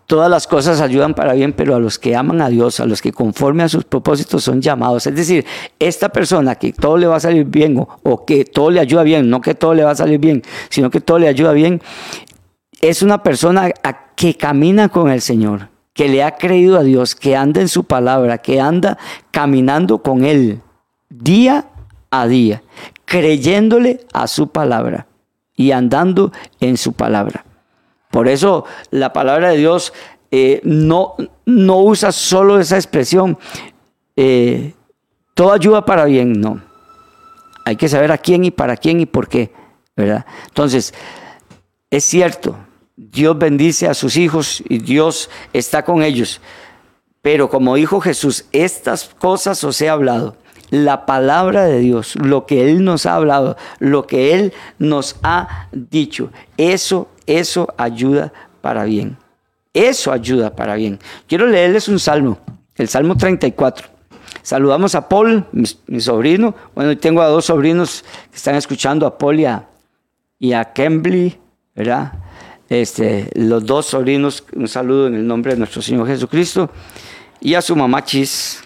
[0.06, 3.02] todas las cosas ayudan para bien, pero a los que aman a Dios, a los
[3.02, 5.06] que conforme a sus propósitos son llamados.
[5.06, 5.44] Es decir,
[5.78, 9.28] esta persona que todo le va a salir bien o, que todo le ayuda bien,
[9.28, 11.82] no que todo le va a salir bien, sino que todo le ayuda bien,
[12.80, 13.70] es una persona
[14.14, 17.84] que camina con el Señor, que le ha creído a Dios, que anda en su
[17.84, 18.98] palabra, que anda
[19.30, 20.60] caminando con Él
[21.08, 21.66] día
[22.10, 22.62] a día,
[23.04, 25.06] creyéndole a su palabra
[25.56, 27.45] y andando en su palabra.
[28.16, 29.92] Por eso la palabra de Dios
[30.30, 33.38] eh, no, no usa solo esa expresión,
[34.16, 34.72] eh,
[35.34, 36.62] todo ayuda para bien, no.
[37.66, 39.52] Hay que saber a quién y para quién y por qué,
[39.94, 40.24] ¿verdad?
[40.46, 40.94] Entonces,
[41.90, 42.56] es cierto,
[42.96, 46.40] Dios bendice a sus hijos y Dios está con ellos.
[47.20, 50.38] Pero como dijo Jesús, estas cosas os he hablado.
[50.70, 55.68] La palabra de Dios, lo que Él nos ha hablado, lo que Él nos ha
[55.70, 59.16] dicho, eso eso ayuda para bien.
[59.72, 60.98] Eso ayuda para bien.
[61.26, 62.38] Quiero leerles un salmo,
[62.76, 63.88] el Salmo 34.
[64.42, 66.54] Saludamos a Paul, mi, sobrino.
[66.74, 69.68] Bueno, tengo a dos sobrinos que están escuchando, a Paul y a,
[70.38, 71.36] y Kembly,
[71.74, 72.12] ¿verdad?
[72.68, 76.70] Este, los dos sobrinos, un saludo en el nombre de nuestro Señor Jesucristo.
[77.40, 78.62] Y a su mamá Chis,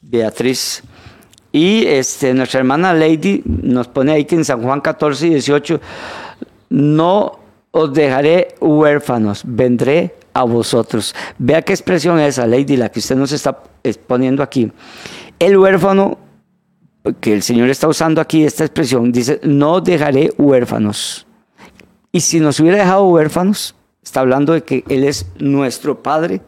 [0.00, 0.82] Beatriz.
[1.52, 5.80] Y este, nuestra hermana Lady nos pone ahí que en San Juan 14 y 18
[6.68, 7.39] no
[7.72, 11.14] os dejaré huérfanos, vendré a vosotros.
[11.38, 13.62] Vea qué expresión es esa, Lady, la que usted nos está
[14.06, 14.70] poniendo aquí.
[15.38, 16.18] El huérfano,
[17.20, 21.26] que el Señor está usando aquí esta expresión, dice, no dejaré huérfanos.
[22.12, 26.42] Y si nos hubiera dejado huérfanos, está hablando de que Él es nuestro Padre,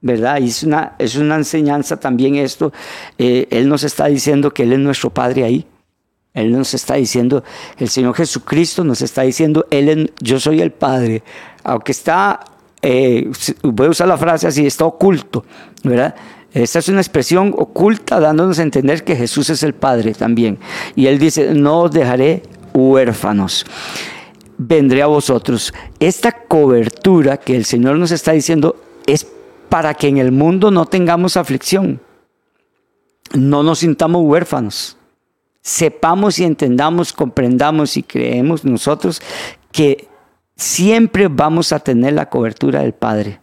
[0.00, 0.40] ¿verdad?
[0.40, 2.72] Y es una, es una enseñanza también esto.
[3.18, 5.66] Eh, él nos está diciendo que Él es nuestro Padre ahí.
[6.34, 7.44] Él nos está diciendo,
[7.78, 11.22] el Señor Jesucristo nos está diciendo, Él, yo soy el Padre,
[11.62, 12.40] aunque está,
[12.80, 13.30] eh,
[13.62, 15.44] voy a usar la frase así, está oculto,
[15.84, 16.14] ¿verdad?
[16.54, 20.58] Esta es una expresión oculta dándonos a entender que Jesús es el Padre también.
[20.94, 22.42] Y Él dice, no os dejaré
[22.72, 23.66] huérfanos,
[24.56, 25.72] vendré a vosotros.
[26.00, 29.26] Esta cobertura que el Señor nos está diciendo es
[29.68, 32.00] para que en el mundo no tengamos aflicción,
[33.34, 34.96] no nos sintamos huérfanos
[35.62, 39.22] sepamos y entendamos, comprendamos y creemos nosotros
[39.70, 40.08] que
[40.56, 43.40] siempre vamos a tener la cobertura del Padre.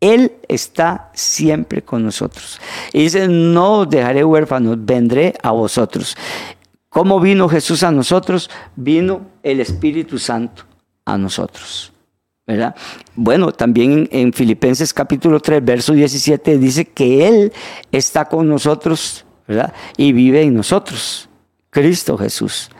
[0.00, 2.58] Él está siempre con nosotros.
[2.92, 6.16] Y dice, no os dejaré huérfanos, vendré a vosotros.
[6.88, 8.48] ¿Cómo vino Jesús a nosotros?
[8.76, 10.64] Vino el Espíritu Santo
[11.04, 11.92] a nosotros.
[12.46, 12.74] ¿verdad?
[13.14, 17.52] Bueno, también en Filipenses capítulo 3, verso 17 dice que Él
[17.92, 19.24] está con nosotros
[19.96, 21.28] y vive en nosotros,
[21.70, 22.70] Cristo Jesús.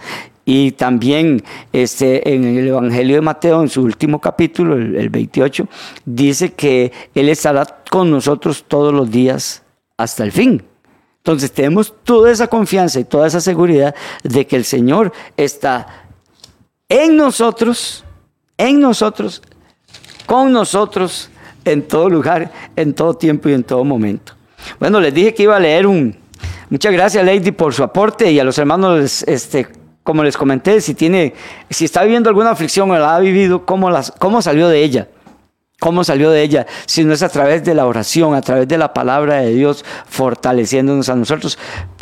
[0.45, 5.69] Y también este, en el Evangelio de Mateo, en su último capítulo, el, 28,
[6.05, 9.63] dice que Él estará con nosotros todos los días
[9.97, 10.63] hasta el fin.
[11.19, 16.07] Entonces tenemos toda esa confianza y toda esa seguridad de que el Señor está
[16.89, 18.05] en nosotros,
[18.57, 19.43] en nosotros,
[20.27, 21.31] con nosotros,
[21.65, 24.33] en todo lugar, en todo tiempo y en todo momento.
[24.79, 26.17] Bueno, les dije que iba a leer un,
[26.71, 29.67] Muchas gracias, Lady, por su aporte y a los hermanos, este,
[30.05, 31.35] como les comenté, si tiene,
[31.69, 35.09] si está viviendo alguna aflicción o la ha vivido, ¿cómo, las, cómo salió de ella?
[35.81, 36.69] ¿Cómo salió de ella?
[36.87, 39.85] Si no es a través de la oración, a través de la palabra de Dios,
[40.07, 41.59] fortaleciéndonos a nosotros.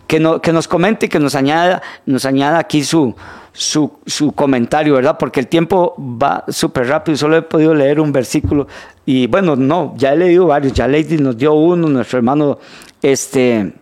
[0.06, 3.14] Que, no, que nos comente que nos añada, nos añada aquí su,
[3.52, 5.16] su, su comentario, ¿verdad?
[5.18, 8.66] Porque el tiempo va súper rápido, solo he podido leer un versículo.
[9.06, 12.58] Y bueno, no, ya he leído varios, ya Lady nos dio uno, nuestro hermano
[13.00, 13.72] este,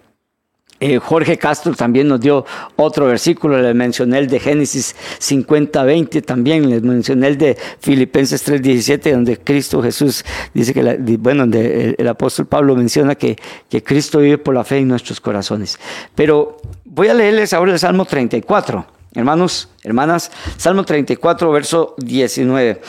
[0.78, 2.44] Eh, Jorge Castro también nos dio
[2.76, 8.42] otro versículo, le mencioné el de Génesis 50, 20, también les mencioné el de Filipenses
[8.42, 10.82] 3, 17, donde Cristo Jesús dice que,
[11.18, 13.36] bueno, donde el, apóstol Pablo menciona que,
[13.70, 15.78] que Cristo vive por la fe en nuestros corazones.
[16.14, 22.80] Pero voy a leerles ahora el Salmo 34, hermanos, hermanas, Salmo 34, verso 19.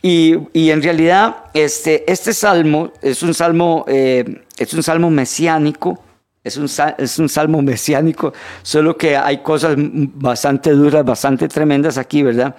[0.00, 6.03] Y, y, en realidad este, este salmo es un salmo, eh, es un salmo mesiánico,
[6.44, 12.22] es un, es un salmo mesiánico, solo que hay cosas bastante duras, bastante tremendas aquí,
[12.22, 12.54] ¿verdad?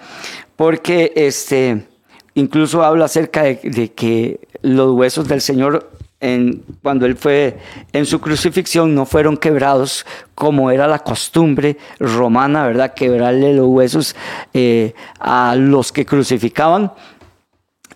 [0.56, 1.86] Porque este,
[2.34, 7.58] incluso habla acerca de, que los huesos del Señor en, cuando él fue
[7.92, 12.94] en su crucifixión no fueron quebrados como era la costumbre romana, ¿verdad?
[12.94, 14.16] Quebrarle los huesos
[14.54, 16.92] eh, a los que crucificaban.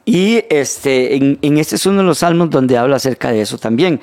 [0.05, 3.59] Y este, en, en, este es uno de los salmos donde habla acerca de eso
[3.59, 4.01] también.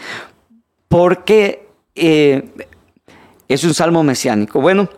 [0.88, 1.67] Porque
[1.98, 2.44] eh,
[3.48, 4.62] es un salmo mesiánico.
[4.62, 4.90] Bueno,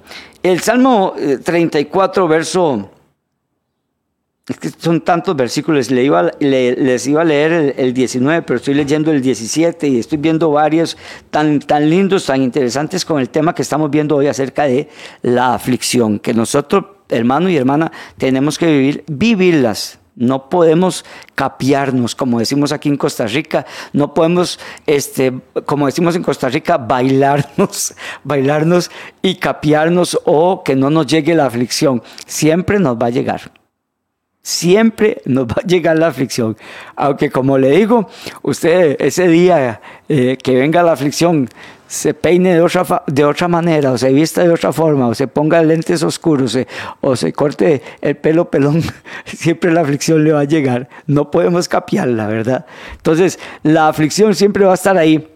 [0.43, 2.91] el Salmo 34, eh, verso...
[4.47, 9.21] Es que son tantos versículos, les iba a leer el, 19, pero estoy leyendo el
[9.21, 10.97] 17 y estoy viendo varios
[11.29, 14.89] tan, tan lindos, tan interesantes con el tema que estamos viendo hoy acerca de
[15.21, 22.39] la aflicción, que nosotros, hermano y hermana, tenemos que vivir, vivirlas, no podemos capiarnos, como
[22.39, 23.65] decimos aquí en Costa Rica.
[23.93, 25.33] No podemos, este,
[25.65, 31.45] como decimos en Costa Rica, bailarnos, bailarnos y capiarnos o que no nos llegue la
[31.45, 32.03] aflicción.
[32.25, 33.53] Siempre nos va a llegar.
[34.41, 36.57] Siempre nos va a llegar la aflicción.
[36.97, 38.09] Aunque como le digo,
[38.41, 39.79] usted ese día
[40.09, 41.47] eh, que venga la aflicción,
[41.89, 45.27] se peine de otra, de otra manera, o se vista de otra forma, o se
[45.27, 46.55] ponga lentes oscuros,
[47.01, 48.83] o se corte el pelo pelón,
[49.25, 50.87] siempre la aflicción le va a llegar.
[51.07, 52.67] No podemos capiarla, ¿verdad?
[52.93, 55.35] Entonces, la aflicción siempre va a estar ahí,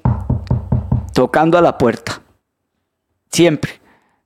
[1.11, 2.21] tocando a la puerta.
[3.31, 3.82] Siempre.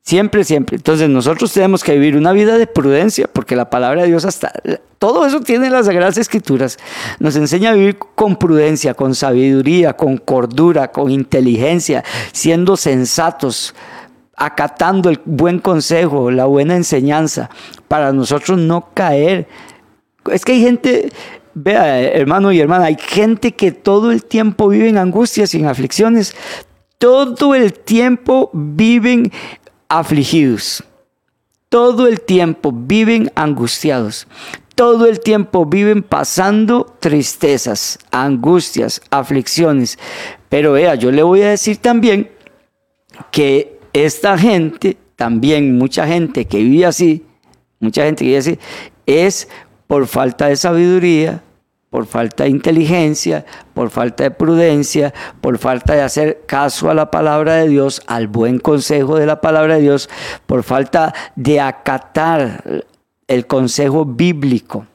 [0.08, 0.78] Siempre, siempre.
[0.78, 4.54] Entonces nosotros tenemos que vivir una vida de prudencia, porque la palabra de Dios hasta...
[5.00, 6.78] Todo eso tiene las Sagradas Escrituras.
[7.20, 13.76] Nos enseña a vivir con prudencia, con sabiduría, con cordura, con inteligencia, siendo sensatos,
[14.38, 17.50] acatando el buen consejo, la buena enseñanza,
[17.90, 19.46] para nosotros no caer.
[20.32, 21.12] Es que hay gente,
[21.54, 25.66] vea, hermano y hermana, hay gente que todo el tiempo vive en angustias y en
[25.66, 26.34] aflicciones.
[26.98, 29.34] Todo el tiempo viven
[29.90, 30.84] afligidos.
[31.70, 34.28] Todo el tiempo viven angustiados.
[34.76, 39.98] Todo el tiempo viven pasando tristezas, angustias, aflicciones.
[40.50, 42.30] Pero vea, yo le voy a decir también
[43.32, 47.26] que esta gente, también mucha gente que vive así,
[47.80, 48.60] mucha gente que vive así,
[49.06, 49.48] es
[49.88, 51.44] por falta de sabiduría,
[51.98, 57.10] por falta de inteligencia, por falta de prudencia, por falta de hacer caso a la
[57.10, 60.08] palabra de Dios, al buen consejo de la palabra de Dios,
[60.46, 62.86] por falta de acatar
[63.28, 64.86] el consejo bíblico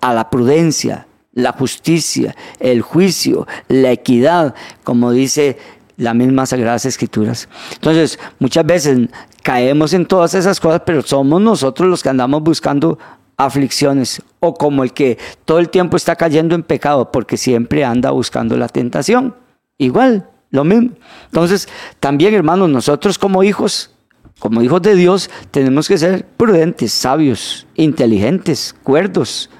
[0.00, 5.58] a la prudencia, la justicia, el juicio, la equidad, como dice
[5.98, 7.50] las mismas Sagradas Escrituras.
[7.74, 8.98] Entonces, muchas veces
[9.42, 12.98] caemos en todas esas cosas, pero somos nosotros los que andamos buscando
[13.38, 18.10] aflicciones o como el que todo el tiempo está cayendo en pecado porque siempre anda
[18.10, 19.34] buscando la tentación.
[19.78, 20.90] Igual, lo mismo.
[21.26, 21.68] Entonces,
[22.00, 23.92] también hermanos, nosotros como hijos,
[24.40, 29.50] como hijos de Dios, tenemos que ser prudentes, sabios, inteligentes, cuerdos,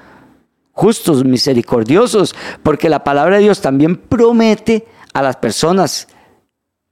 [0.71, 6.07] justos, misericordiosos, porque la palabra de Dios también promete a las personas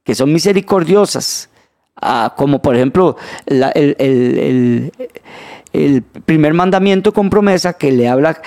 [0.04, 1.50] que son misericordiosas,
[1.96, 3.62] ah, como por ejemplo el
[3.98, 4.92] el
[6.24, 8.40] primer mandamiento con promesa que le habla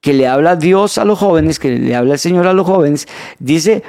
[0.00, 3.06] que le habla Dios a los jóvenes, que le habla el Señor a los jóvenes,
[3.38, 3.82] dice,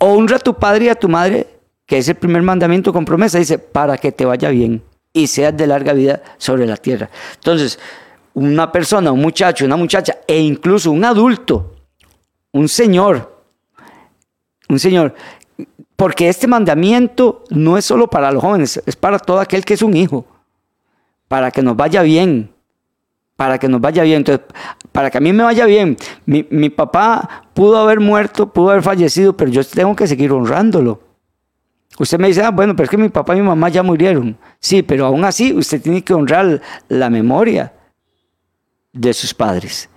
[0.00, 1.46] honra a tu padre y a tu madre,
[1.86, 5.56] que es el primer mandamiento con promesa, dice, para que te vaya bien y seas
[5.56, 7.10] de larga vida sobre la tierra.
[7.34, 7.78] Entonces,
[8.32, 11.74] una persona, un muchacho, una muchacha, e incluso un adulto,
[12.52, 13.44] un señor,
[14.68, 15.14] un señor,
[15.94, 19.82] porque este mandamiento no es solo para los jóvenes, es para todo aquel que es
[19.82, 20.26] un hijo
[21.28, 22.50] para que nos vaya bien.
[23.36, 24.18] Para que nos vaya bien.
[24.18, 24.46] Entonces,
[24.92, 25.96] para que a mí me vaya bien.
[26.26, 31.00] Mi, mi papá pudo haber muerto, pudo haber fallecido, pero yo tengo que seguir honrándolo.
[31.98, 34.36] Usted me dice, ah, bueno, pero es que mi papá y mi mamá ya murieron.
[34.58, 37.72] Sí, pero aún así usted tiene que honrar la memoria
[38.92, 39.88] de sus padres.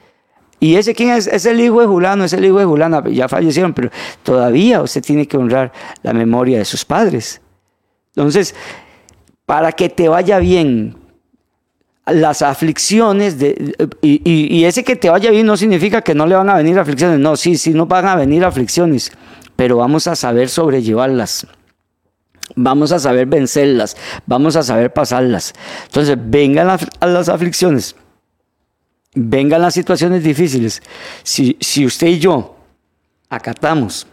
[0.59, 3.27] Y ese quién es, es el hijo de Julano, es el hijo de Julana, ya
[3.27, 3.89] fallecieron, pero
[4.23, 5.71] todavía usted tiene que honrar
[6.01, 7.41] la memoria de sus padres.
[8.15, 8.55] Entonces,
[9.45, 10.97] para que te vaya bien,
[12.07, 16.49] las aflicciones, de, y, ese que te vaya bien no significa que no le van
[16.49, 19.11] a venir aflicciones, no, sí, sí, no van a venir aflicciones,
[19.55, 21.47] pero vamos a saber sobrellevarlas.
[22.55, 25.53] Vamos a saber vencerlas, vamos a saber pasarlas.
[25.87, 27.95] Entonces, vengan a las aflicciones,
[29.13, 30.81] vengan las situaciones difíciles.
[31.23, 32.55] Si, si usted y yo
[33.29, 34.07] acatamos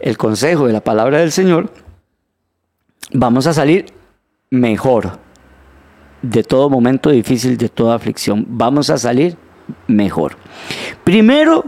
[0.00, 1.70] el consejo de la palabra del Señor,
[3.12, 3.92] vamos a salir
[4.48, 5.25] mejor
[6.22, 8.44] de todo momento difícil, de toda aflicción.
[8.48, 9.36] Vamos a salir
[9.86, 10.36] mejor.
[11.04, 11.64] Primero,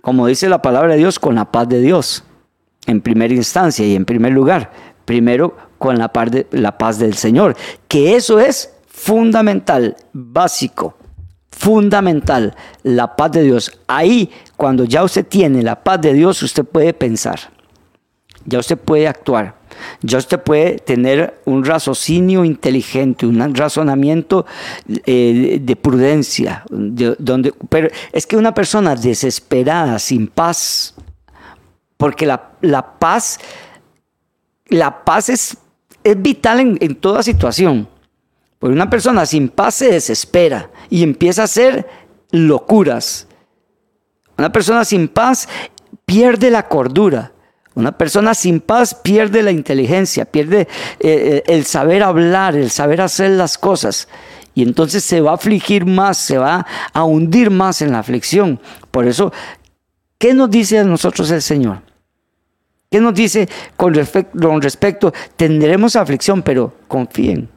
[0.00, 2.24] como dice la palabra de Dios, con la paz de Dios,
[2.86, 4.72] en primera instancia y en primer lugar.
[5.04, 10.96] Primero, con la paz, de, la paz del Señor, que eso es fundamental, básico,
[11.50, 13.80] fundamental, la paz de Dios.
[13.86, 17.38] Ahí, cuando ya usted tiene la paz de Dios, usted puede pensar,
[18.44, 19.57] ya usted puede actuar,
[20.02, 24.46] ya usted puede tener un raciocinio inteligente, un razonamiento
[25.06, 26.64] eh, de prudencia.
[26.70, 30.94] donde, pero es que una persona desesperada, sin paz,
[31.96, 33.38] porque la, paz,
[34.68, 35.56] la paz es,
[36.04, 37.88] es vital en, en toda situación.
[38.58, 41.86] Porque una persona sin paz se desespera y empieza a hacer
[42.30, 43.28] locuras.
[44.36, 45.48] Una persona sin paz
[46.04, 47.32] pierde la cordura.
[47.78, 50.66] Una persona sin paz pierde la inteligencia, pierde eh,
[50.98, 54.08] eh, el saber hablar, el saber hacer las cosas.
[54.52, 58.60] Y entonces se va a afligir más, se va a hundir más en la aflicción.
[58.90, 59.32] Por eso,
[60.18, 61.82] ¿qué nos dice a nosotros el Señor?
[62.90, 67.48] ¿Qué nos dice con respecto, tendremos aflicción, pero confíen?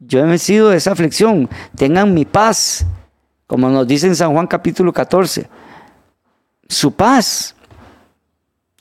[0.00, 2.84] Yo he vencido esa aflicción, tengan mi paz,
[3.46, 5.48] como nos dice en San Juan capítulo 14.
[6.68, 7.54] Su paz,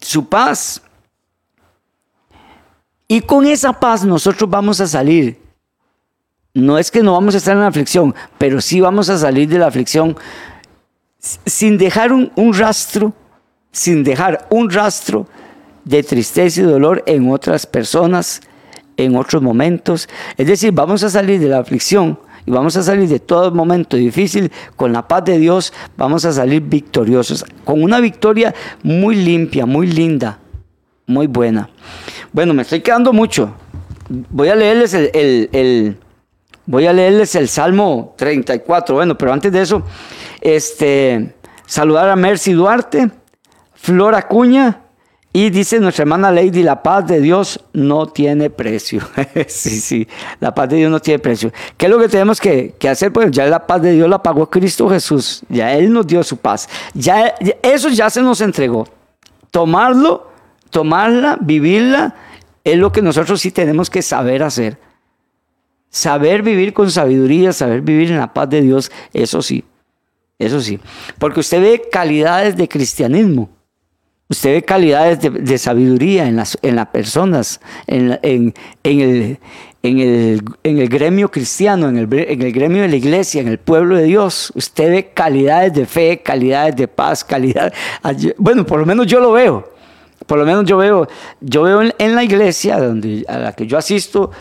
[0.01, 0.81] su paz.
[3.07, 5.39] Y con esa paz nosotros vamos a salir.
[6.53, 9.47] No es que no vamos a estar en la aflicción, pero sí vamos a salir
[9.47, 10.17] de la aflicción
[11.19, 13.13] sin dejar un, rastro,
[13.71, 15.27] sin dejar un rastro
[15.85, 18.41] de tristeza y dolor en otras personas,
[18.97, 20.09] en otros momentos.
[20.35, 23.95] Es decir, vamos a salir de la aflicción y vamos a salir de todo momento
[23.97, 28.53] difícil con la paz de Dios, vamos a salir victoriosos, con una victoria
[28.83, 30.39] muy limpia, muy linda,
[31.07, 31.69] muy buena.
[32.31, 33.55] Bueno, me estoy quedando mucho.
[34.09, 35.97] Voy a leerles el,
[36.65, 38.95] voy a leerles el Salmo 34.
[38.95, 39.83] Bueno, pero antes de eso,
[40.41, 41.33] este,
[41.65, 43.09] saludar a Mercy Duarte,
[43.73, 44.81] Flor Acuña,
[45.33, 49.01] y dice nuestra hermana Lady, la paz de Dios no tiene precio.
[49.47, 50.07] sí, sí,
[50.39, 51.51] la paz de Dios no tiene precio.
[51.77, 53.13] ¿Qué es lo que tenemos que, hacer?
[53.13, 55.43] Pues ya la paz de Dios la pagó Cristo Jesús.
[55.47, 56.67] Ya Él nos dio su paz.
[56.93, 58.87] Ya, eso ya se nos entregó.
[59.51, 60.31] Tomarlo,
[60.69, 62.15] tomarla, vivirla,
[62.63, 64.77] es lo que nosotros sí tenemos que saber hacer.
[65.89, 69.63] Saber vivir con sabiduría, saber vivir en la paz de Dios, eso sí.
[70.37, 70.79] Eso sí.
[71.17, 73.49] Porque usted ve calidades de cristianismo
[74.29, 78.53] Usted ve calidades de, sabiduría en las, en las personas, en, en,
[78.83, 79.39] el,
[79.83, 83.47] en, el, en, el, gremio cristiano, en el, en el gremio de la iglesia, en
[83.47, 84.51] el pueblo de Dios.
[84.53, 87.73] Usted ve calidades de fe, calidades de paz, calidad.
[88.37, 89.71] Bueno, por lo menos yo lo veo.
[90.25, 91.07] Por lo menos yo veo,
[91.39, 94.31] yo veo en, la iglesia donde, a la que yo asisto,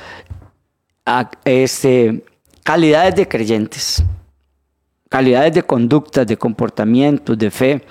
[1.44, 2.24] este,
[2.62, 4.02] calidades de creyentes,
[5.08, 7.82] calidades de conductas, de comportamientos, de fe.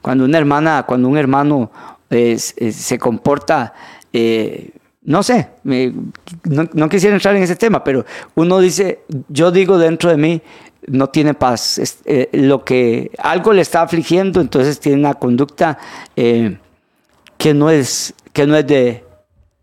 [0.00, 1.70] Cuando una hermana, cuando un hermano
[2.10, 3.74] eh, se comporta,
[4.12, 4.70] eh,
[5.02, 10.16] no sé, no, quisiera entrar en ese tema, pero uno dice, yo digo dentro de
[10.16, 10.42] mí,
[10.88, 15.78] no tiene paz, eh, lo que algo le está afligiendo, entonces tiene una conducta
[17.38, 19.04] que no es, que no es de,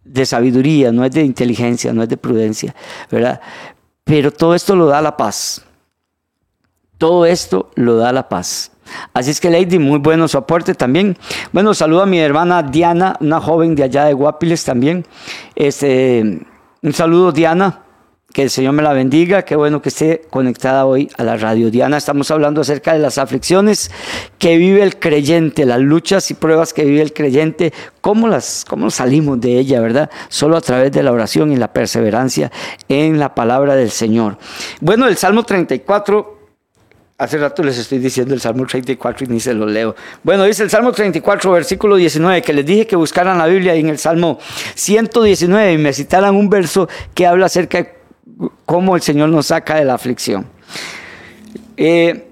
[0.04, 2.76] de sabiduría, no es de inteligencia, no es de prudencia,
[3.10, 3.42] ¿verdad?
[4.04, 5.64] Pero todo esto lo da la paz.
[6.98, 8.72] Todo esto lo da la paz.
[9.14, 11.18] Así es que Lady, muy bueno su aporte también.
[11.52, 15.06] Bueno, saludo a mi hermana Diana, una joven de allá de Guapiles también.
[15.56, 16.42] Este,
[16.82, 17.83] un saludo Diana,
[18.34, 21.70] que el Señor me la bendiga, qué bueno que esté conectada hoy a la radio.
[21.70, 23.92] Diana, estamos hablando acerca de las aflicciones
[24.40, 27.72] que vive el creyente, las luchas y pruebas que vive el creyente,
[28.02, 30.10] cómo las cómo salimos de ella, ¿verdad?
[30.30, 32.52] Solo a través de la oración y la perseverancia
[32.90, 34.40] en la palabra del Señor.
[34.82, 36.34] Bueno, el Salmo 34
[37.16, 39.96] Hace rato les estoy diciendo el Salmo 34 y ni se lo leo.
[40.24, 43.82] Bueno, dice el Salmo 34, versículo 19, que les dije que buscaran la Biblia y
[43.82, 44.40] en el Salmo
[44.74, 48.03] 119 y me citaran un verso que habla acerca de
[48.66, 50.48] cómo el Señor nos saca de la aflicción.
[51.78, 52.28] Eh,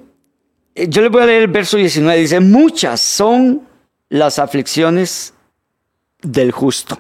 [0.76, 2.20] yo les voy a leer el verso 19.
[2.20, 3.68] Dice, muchas son
[4.10, 5.34] las aflicciones
[6.22, 7.00] del justo.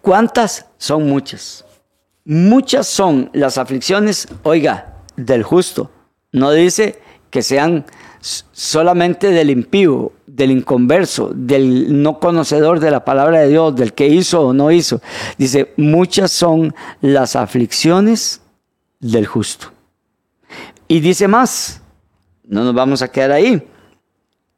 [0.00, 0.66] ¿Cuántas?
[0.78, 1.64] Son muchas.
[2.24, 5.90] Muchas son las aflicciones, oiga, del justo.
[6.32, 7.84] No dice que sean
[8.20, 14.06] solamente del impío, del inconverso, del no conocedor de la palabra de Dios, del que
[14.06, 15.00] hizo o no hizo.
[15.38, 18.40] Dice, muchas son las aflicciones
[19.00, 19.72] del justo.
[20.88, 21.82] Y dice más,
[22.44, 23.66] no nos vamos a quedar ahí,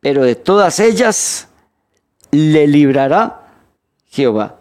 [0.00, 1.48] pero de todas ellas
[2.30, 3.48] le librará
[4.10, 4.58] Jehová.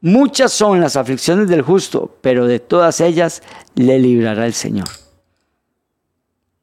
[0.00, 3.42] Muchas son las aflicciones del justo, pero de todas ellas
[3.74, 4.88] le librará el Señor.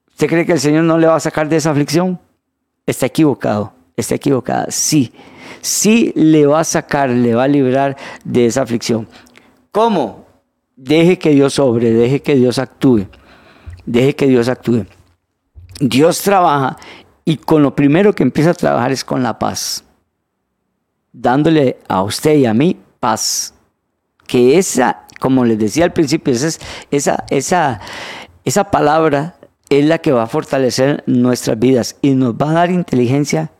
[0.09, 2.19] ¿Usted cree que el Señor no le va a sacar de esa aflicción?
[2.85, 4.67] Está equivocado, está equivocada.
[4.69, 5.11] Sí,
[5.61, 9.07] sí le va a sacar, le va a librar de esa aflicción.
[9.71, 10.25] ¿Cómo?
[10.75, 13.07] Deje que Dios obre, deje que Dios actúe,
[13.85, 14.85] deje que Dios actúe.
[15.79, 16.77] Dios trabaja
[17.23, 19.83] y con lo primero que empieza a trabajar es con la paz,
[21.11, 23.53] dándole a usted y a mí paz.
[24.27, 26.59] Que esa, como les decía al principio, esa,
[26.91, 27.79] esa, esa,
[28.43, 29.35] esa palabra
[29.79, 33.51] es la que va a fortalecer nuestras vidas y nos va a dar inteligencia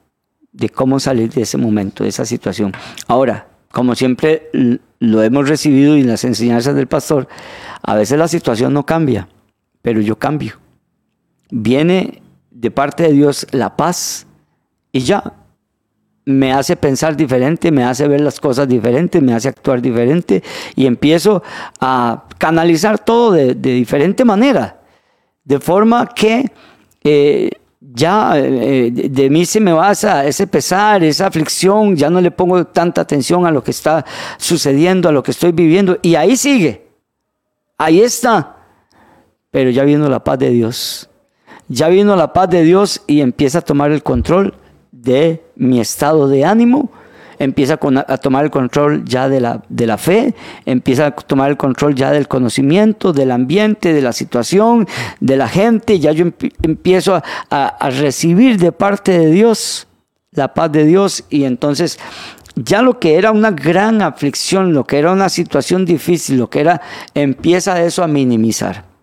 [0.51, 2.71] de cómo salir de ese momento, de esa situación.
[3.07, 4.49] Ahora, como siempre
[4.99, 7.27] lo hemos recibido en las enseñanzas del pastor,
[7.81, 9.27] a veces la situación no cambia,
[9.81, 10.53] pero yo cambio.
[11.51, 14.25] Viene de parte de Dios la paz
[14.91, 15.33] y ya
[16.23, 20.41] me hace pensar diferente, me hace ver las cosas diferentes, me hace actuar diferente
[20.75, 21.43] y empiezo
[21.81, 24.84] a canalizar todo de diferente manera.
[25.45, 26.51] De forma que
[27.03, 32.31] eh, ya eh, de mí se me va ese pesar, esa aflicción, ya no le
[32.31, 34.03] pongo tanta atención a lo que está
[34.37, 35.99] sucediendo, a lo que estoy viviendo.
[36.01, 36.87] Y ahí sigue,
[37.77, 38.57] ahí está.
[39.51, 41.09] Pero ya vino la paz de Dios.
[41.67, 44.55] Ya vino la paz de Dios y empieza a tomar el control
[44.91, 46.91] de mi estado de ánimo
[47.39, 50.33] empieza a tomar el control ya de la, de la fe,
[50.65, 54.87] empieza a tomar el control ya del conocimiento, del ambiente, de la situación,
[55.19, 56.25] de la gente, ya yo
[56.61, 59.87] empiezo a, a recibir de parte de Dios
[60.31, 61.97] la paz de Dios y entonces
[62.55, 66.61] ya lo que era una gran aflicción, lo que era una situación difícil, lo que
[66.61, 66.81] era,
[67.13, 68.94] empieza eso a minimizar.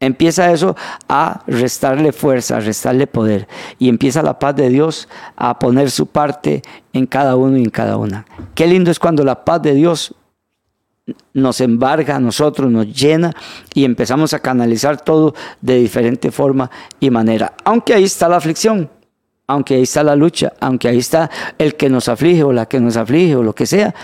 [0.00, 0.76] Empieza eso
[1.08, 3.48] a restarle fuerza, a restarle poder.
[3.78, 7.70] Y empieza la paz de Dios a poner su parte en cada uno y en
[7.70, 8.24] cada una.
[8.54, 10.14] Qué lindo es cuando la paz de Dios
[11.32, 13.34] nos embarga a nosotros, nos llena
[13.74, 16.70] y empezamos a canalizar todo de diferente forma
[17.00, 17.54] y manera.
[17.64, 18.90] Aunque ahí está la aflicción,
[19.46, 22.80] aunque ahí está la lucha, aunque ahí está el que nos aflige o la que
[22.80, 23.94] nos aflige o lo que sea,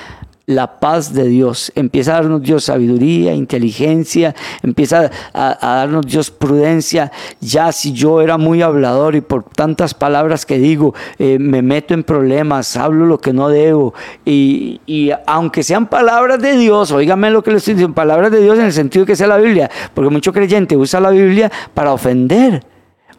[0.46, 1.72] la paz de Dios.
[1.74, 7.10] Empieza a darnos Dios sabiduría, inteligencia, empieza a, darnos Dios prudencia.
[7.40, 11.94] Ya si yo era muy hablador y por tantas palabras que digo, eh, me meto
[11.94, 13.94] en problemas, hablo lo que no debo.
[14.24, 14.80] Y,
[15.26, 18.66] aunque sean palabras de Dios, oígame lo que le estoy diciendo, palabras de Dios en
[18.66, 22.64] el sentido que sea la Biblia, porque mucho creyente usa la Biblia para ofender.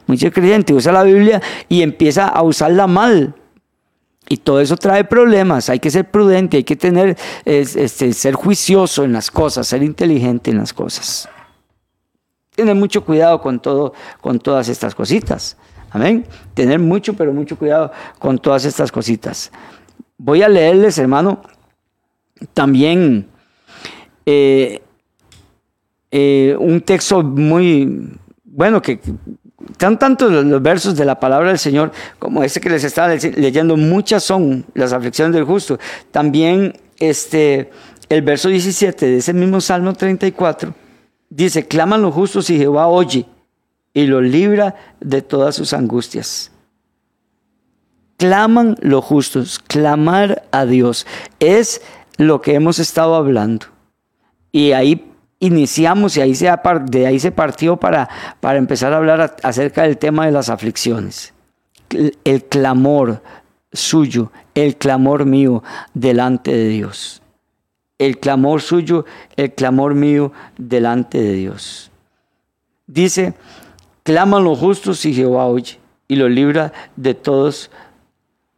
[0.07, 3.33] Mucho creyente usa la Biblia y empieza a usarla mal
[4.27, 9.03] y todo eso trae problemas, hay que ser prudente, hay que tener, este, ser juicioso
[9.03, 11.29] en las cosas, ser inteligente en las cosas.
[12.55, 15.57] Tener mucho cuidado con todo, con todas estas cositas.
[15.91, 16.25] Amén.
[16.53, 19.51] Tener mucho, pero mucho cuidado con todas estas cositas.
[20.17, 21.41] Voy a leerles, hermano,
[22.53, 23.27] también
[24.25, 24.81] eh,
[26.11, 28.99] eh, un texto muy bueno que
[29.77, 33.77] tan tantos los versos de la palabra del Señor como este que les estaba leyendo,
[33.77, 35.79] muchas son las aflicciones del justo.
[36.11, 37.71] También este,
[38.09, 40.73] el verso 17 de ese mismo Salmo 34
[41.29, 43.25] dice, claman los justos y Jehová oye
[43.93, 46.51] y los libra de todas sus angustias.
[48.17, 51.05] Claman los justos, clamar a Dios
[51.39, 51.81] es
[52.17, 53.67] lo que hemos estado hablando.
[54.51, 55.11] Y ahí
[55.45, 56.51] iniciamos y ahí se,
[56.85, 61.33] de ahí se partió para, para empezar a hablar acerca del tema de las aflicciones.
[62.23, 63.21] El, clamor
[63.71, 67.21] suyo, el clamor mío delante de Dios.
[67.97, 69.05] El clamor suyo,
[69.37, 71.91] el clamor mío delante de Dios.
[72.87, 73.33] Dice,
[74.03, 77.71] claman los justos y Jehová oye y los libra de todos,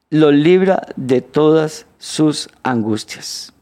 [0.09, 3.53] los libra de todas sus angustias.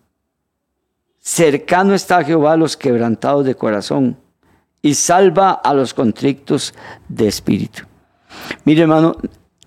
[1.28, 4.15] Cercano está Jehová a los quebrantados de corazón
[4.84, 6.76] y salva a los contrictos
[7.09, 7.82] de espíritu.
[8.63, 9.15] Mire hermano,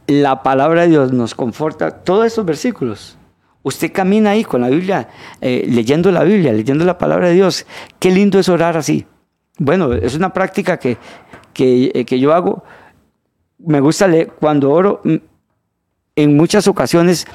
[0.07, 3.19] la palabra de Dios nos conforta todos estos versículos.
[3.65, 5.09] Usted camina ahí con la Biblia,
[5.41, 7.67] eh, leyendo la Biblia, leyendo la palabra de Dios.
[7.99, 9.05] Qué lindo es orar así.
[9.59, 10.97] Bueno, es una práctica que,
[11.53, 12.63] que, eh, que yo hago.
[13.59, 15.17] Me gusta leer cuando oro mm,
[16.15, 17.27] en muchas ocasiones,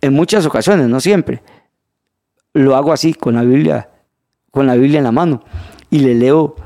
[0.00, 1.42] en muchas ocasiones, no siempre
[2.54, 3.88] lo hago así, con la Biblia,
[4.50, 5.42] con la Biblia en la mano,
[5.90, 6.56] y le leo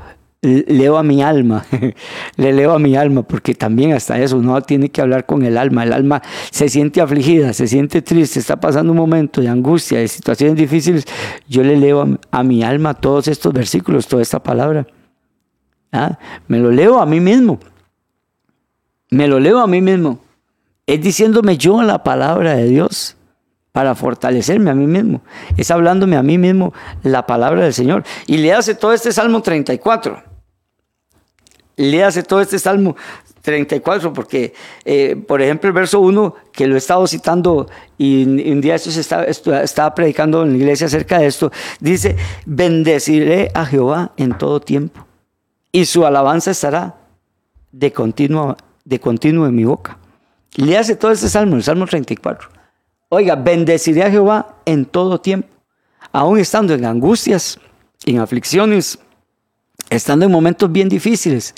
[0.41, 1.65] leo a mi alma,
[2.37, 5.57] le leo a mi alma, porque también hasta eso uno tiene que hablar con el
[5.57, 5.83] alma.
[5.83, 6.21] El alma
[6.51, 11.05] se siente afligida, se siente triste, está pasando un momento de angustia, de situaciones difíciles.
[11.47, 14.87] Yo le leo a, mi alma todos estos versículos, toda esta palabra.
[15.91, 16.17] ¿Ah?
[16.47, 17.59] Me lo leo a mí mismo.
[19.09, 20.19] Me lo leo a mí mismo.
[20.85, 23.15] Es diciéndome yo la palabra de Dios
[23.77, 25.21] para fortalecerme a mí mismo.
[25.55, 26.73] Es hablándome a mí mismo
[27.03, 28.03] la palabra del Señor.
[28.25, 30.23] Y le hace todo este Salmo 34
[31.75, 32.95] léase todo este Salmo
[33.43, 37.69] 34, porque, eh, por ejemplo, el verso 1, que lo he estado citando
[37.99, 42.15] y un día esto estaba, estaba predicando en la iglesia acerca de esto, dice,
[42.47, 45.05] bendeciré a Jehová en todo tiempo
[45.71, 46.95] y su alabanza estará
[47.71, 49.99] de continuo, de continuo en mi boca.
[50.55, 52.56] Léase todo este salmo, el Salmo 34.
[53.09, 55.47] Oiga, bendeciré a Jehová en todo tiempo,
[56.11, 57.59] aún estando en angustias,
[58.05, 58.99] en aflicciones,
[59.89, 61.53] estando en momentos bien difíciles.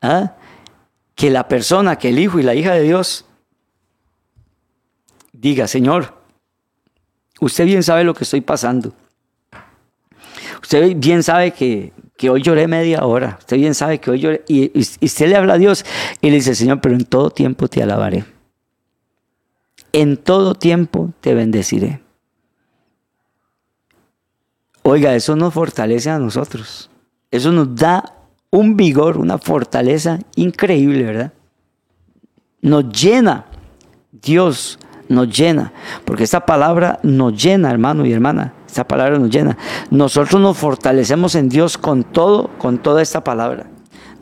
[0.00, 0.34] ¿Ah?
[1.14, 3.26] que la persona, que el hijo y la hija de Dios
[5.32, 6.14] diga, Señor,
[7.40, 8.92] usted bien sabe lo que estoy pasando.
[10.60, 11.92] Usted bien sabe que,
[12.28, 13.36] hoy lloré media hora.
[13.40, 14.44] Usted bien sabe que hoy lloré.
[14.48, 15.84] Y, y, usted le habla a Dios
[16.20, 18.24] y le dice, Señor, pero en todo tiempo te alabaré.
[19.92, 22.00] En todo tiempo te bendeciré.
[24.82, 26.90] Oiga, eso nos fortalece a nosotros.
[27.30, 28.14] Eso nos da
[28.50, 31.32] un vigor, una fortaleza increíble, ¿verdad?
[32.60, 33.46] Nos llena,
[34.10, 34.78] Dios
[35.08, 35.72] nos llena,
[36.04, 39.56] porque esta palabra nos llena, hermano y hermana, esta palabra nos llena.
[39.90, 43.71] Nosotros nos fortalecemos en Dios con todo, con toda esta palabra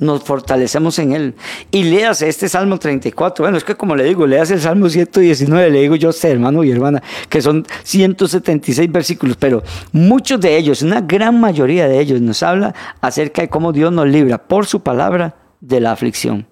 [0.00, 1.34] nos fortalecemos en Él.
[1.70, 3.44] Y leas este Salmo 34.
[3.44, 6.30] Bueno, es que como le digo, leas el Salmo 119, le digo yo a usted,
[6.30, 12.00] hermano y hermana, que son 176 versículos, pero muchos de ellos, una gran mayoría de
[12.00, 16.46] ellos, nos habla acerca de cómo Dios nos libra por su palabra de la aflicción,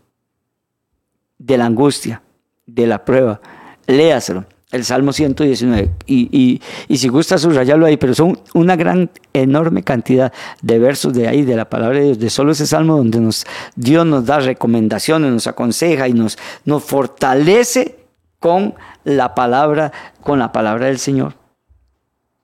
[1.38, 2.22] de la angustia,
[2.66, 3.40] de la prueba.
[3.86, 5.90] Léaselo el Salmo 119.
[6.06, 6.60] Y,
[6.90, 11.56] si gusta subrayarlo ahí, pero son una gran, enorme cantidad de versos de ahí, de
[11.56, 13.46] la palabra de Dios, de solo ese Salmo donde nos,
[13.76, 17.98] Dios nos da recomendaciones, nos aconseja y nos, nos fortalece
[18.40, 21.34] con la palabra, con la palabra del Señor,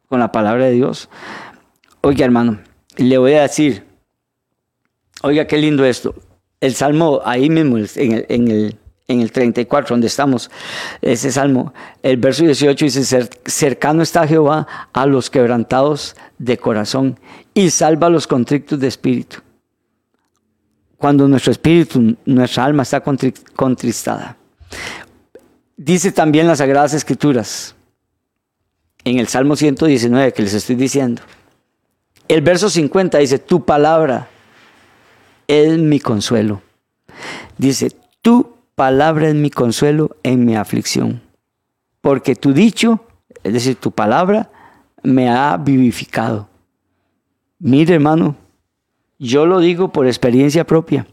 [0.09, 1.11] con la palabra de Dios.
[2.01, 2.61] Oiga, hermano,
[2.97, 3.85] le voy a decir,
[5.22, 6.14] oiga, qué lindo esto.
[6.61, 10.51] El Salmo ahí mismo, en en el en el 34, donde estamos,
[11.03, 17.19] ese salmo, el verso 18 dice, cercano está Jehová a los quebrantados de corazón
[17.53, 19.39] y salva a los contrictos de espíritu.
[20.97, 24.37] Cuando nuestro espíritu, nuestra alma está contristada.
[25.77, 27.75] Dice también las Sagradas Escrituras,
[29.05, 31.21] en el Salmo 119 que les estoy diciendo,
[32.27, 34.29] el verso 50 dice, tu palabra
[35.47, 36.63] es mi consuelo.
[37.59, 37.91] Dice,
[38.23, 41.22] tú palabra es mi consuelo en mi aflicción.
[42.01, 43.01] Porque tu dicho,
[43.43, 44.51] es decir, tu palabra,
[45.03, 46.49] me ha vivificado.
[47.59, 48.37] Mire, hermano,
[49.18, 51.07] yo lo digo por experiencia propia.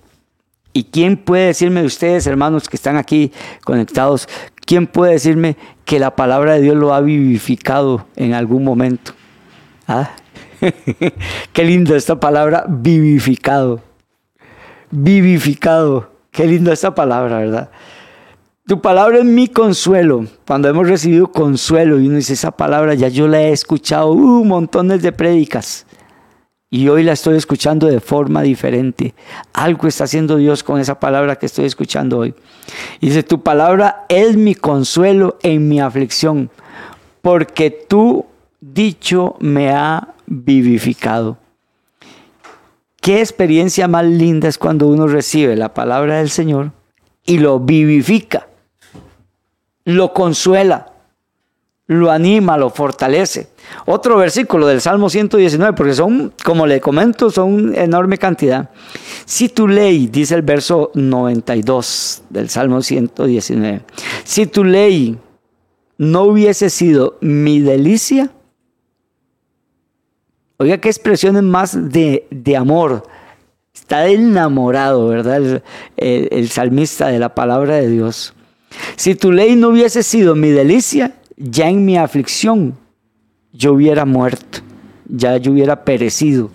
[0.74, 3.32] ¿Y quién puede decirme de ustedes, hermanos que están aquí
[3.64, 4.28] conectados,
[4.66, 9.14] quién puede decirme que la palabra de Dios lo ha vivificado en algún momento?
[9.88, 10.12] ¿Ah?
[11.54, 13.82] Qué lindo esta palabra, vivificado.
[14.90, 16.11] Vivificado.
[16.32, 17.70] Qué linda esta palabra, ¿verdad?
[18.66, 20.26] Tu palabra es mi consuelo.
[20.48, 24.46] Cuando hemos recibido consuelo y uno dice esa palabra, ya yo la he escuchado uh,
[24.46, 25.86] montones de prédicas.
[26.70, 29.14] Y hoy la estoy escuchando de forma diferente.
[29.52, 32.34] Algo está haciendo Dios con esa palabra que estoy escuchando hoy.
[33.02, 36.50] Y dice, tu palabra es mi consuelo en mi aflicción,
[37.22, 38.26] porque tu
[38.62, 41.41] dicho me ha vivificado.
[43.02, 46.72] Qué experiencia más linda es cuando uno recibe la palabra del Señor
[47.26, 48.48] y lo vivifica,
[49.86, 50.94] lo consuela,
[51.88, 53.48] lo anima, lo fortalece.
[53.88, 58.70] Otro versículo del Salmo 119, porque son, como le comento, son enorme cantidad.
[59.26, 63.82] Si tu ley, dice el verso 92 del Salmo 119,
[64.24, 65.18] si tu ley
[65.98, 68.30] no hubiese sido mi delicia,
[70.62, 73.02] Oiga, qué expresiones más de, amor.
[73.74, 75.64] Está enamorado, ¿verdad?
[75.98, 78.36] El, salmista de la palabra de Dios.
[78.96, 82.78] Si tu ley no hubiese sido mi delicia, ya en mi aflicción
[83.52, 84.60] yo hubiera muerto,
[85.08, 86.52] ya yo hubiera perecido.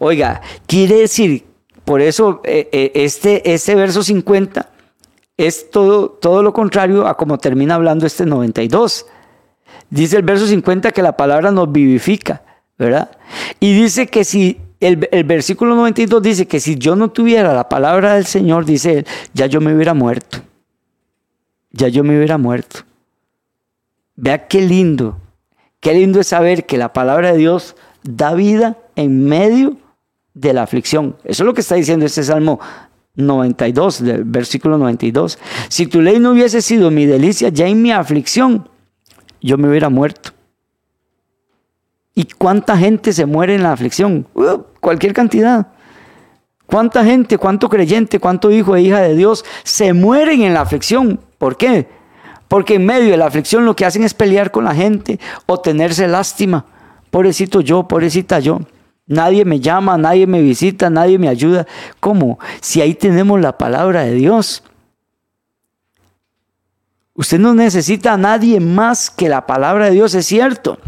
[0.00, 1.46] Oiga, quiere decir,
[1.86, 4.68] por eso eh, eh, este, este verso 50
[5.38, 9.06] es todo, todo lo contrario a como termina hablando este 92.
[9.88, 12.42] Dice el verso 50 que la palabra nos vivifica.
[12.78, 13.10] ¿Verdad?
[13.60, 18.14] Y dice que si el, versículo 92 dice que si yo no tuviera la palabra
[18.14, 20.38] del Señor, dice él, ya yo me hubiera muerto.
[21.72, 22.80] Ya yo me hubiera muerto.
[24.16, 25.18] Vea qué lindo.
[25.80, 29.76] Qué lindo es saber que la palabra de Dios da vida en medio
[30.34, 31.16] de la aflicción.
[31.24, 32.60] Eso es lo que está diciendo este Salmo
[33.14, 35.38] 92, del versículo 92.
[35.68, 38.68] Si tu ley no hubiese sido mi delicia, ya en mi aflicción,
[39.40, 40.35] yo me hubiera muerto.
[42.18, 44.26] ¿Y cuánta gente se muere en la aflicción?
[44.32, 45.66] Uh, cualquier cantidad.
[46.64, 51.20] ¿Cuánta gente, cuánto creyente, cuánto hijo e hija de Dios se mueren en la aflicción?
[51.36, 51.86] ¿Por qué?
[52.48, 55.60] Porque en medio de la aflicción lo que hacen es pelear con la gente o
[55.60, 56.64] tenerse lástima.
[57.10, 58.60] Pobrecito yo, pobrecita yo.
[59.06, 61.66] Nadie me llama, nadie me visita, nadie me ayuda.
[62.00, 62.38] ¿Cómo?
[62.62, 64.62] Si ahí tenemos la palabra de Dios.
[67.12, 70.78] Usted no necesita a nadie más que la palabra de Dios, es cierto.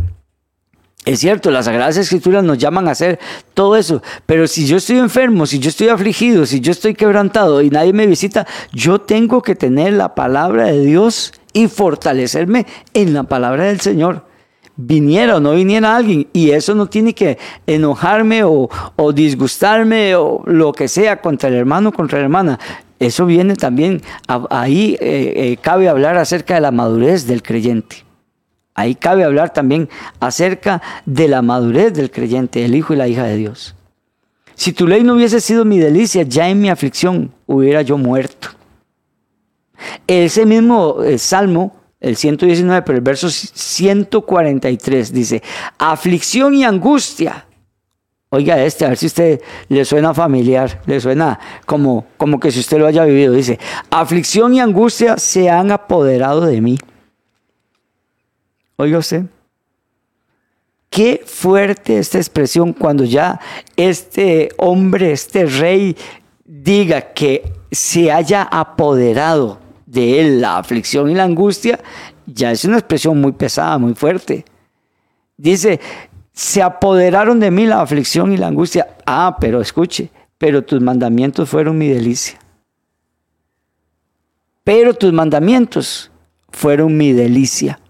[1.09, 3.19] Es cierto, las Sagradas Escrituras nos llaman a hacer
[3.55, 7.63] todo eso, pero si yo estoy enfermo, si yo estoy afligido, si yo estoy quebrantado
[7.63, 13.15] y nadie me visita, yo tengo que tener la palabra de Dios y fortalecerme en
[13.15, 14.27] la palabra del Señor.
[14.77, 18.69] Viniera o no viniera alguien, y eso no tiene que enojarme o,
[19.15, 22.59] disgustarme o lo que sea contra el hermano, contra la hermana.
[22.99, 24.03] Eso viene también,
[24.51, 28.08] ahí eh, eh, cabe hablar acerca de la madurez del creyente.
[28.79, 29.89] Ahí cabe hablar también
[30.21, 33.75] acerca de la madurez del creyente, el hijo y la hija de Dios.
[34.55, 38.51] Si tu ley no hubiese sido mi delicia, ya en mi aflicción hubiera yo muerto.
[40.07, 45.43] Ese mismo eh, salmo, el 119, pero el verso 143 dice,
[45.77, 47.47] aflicción y angustia.
[48.31, 52.61] Oiga este, a ver si usted le suena familiar, le suena como, como que si
[52.61, 53.33] usted lo haya vivido.
[53.33, 53.59] Dice,
[53.91, 56.79] aflicción y angustia se han apoderado de mí.
[58.81, 59.25] Oiga usted.
[60.89, 63.41] Qué fuerte esta expresión cuando ya
[63.77, 65.97] este hombre, este rey,
[66.45, 71.81] diga que se haya apoderado de él la aflicción y la angustia,
[72.25, 74.45] ya es una expresión muy pesada, muy fuerte.
[75.37, 75.81] Dice,
[76.33, 78.97] se apoderaron de mí la aflicción y la angustia.
[79.05, 80.09] Ah, pero escuche,
[80.39, 82.39] pero tus mandamientos fueron mi delicia.
[84.63, 86.13] Pero tus mandamientos
[86.51, 87.81] fueron mi delicia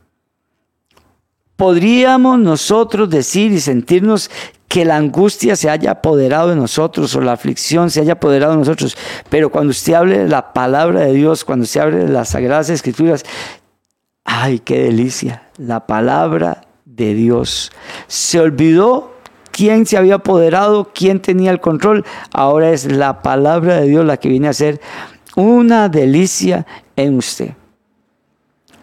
[1.59, 4.31] podríamos nosotros decir y sentirnos
[4.69, 8.59] que la angustia se haya apoderado de nosotros o la aflicción se haya apoderado de
[8.61, 8.97] nosotros.
[9.29, 12.71] Pero cuando usted hable de la palabra de Dios, cuando usted hable de las sagradas
[12.71, 13.25] escrituras,
[14.25, 17.73] ay, qué delicia, la palabra de Dios.
[18.07, 19.15] Se olvidó
[19.51, 22.05] quién se había apoderado, quién tenía el control.
[22.33, 24.81] Ahora es la palabra de Dios la que viene a ser
[25.35, 27.58] una delicia en usted.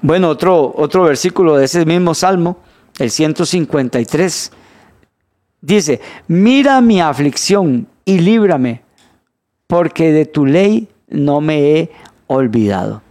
[0.05, 2.57] Bueno, otro, otro versículo de ese mismo salmo,
[2.99, 4.51] el 153,
[5.61, 8.83] dice, mira mi aflicción y líbrame,
[9.65, 11.91] porque de tu ley no me he
[12.27, 13.01] olvidado.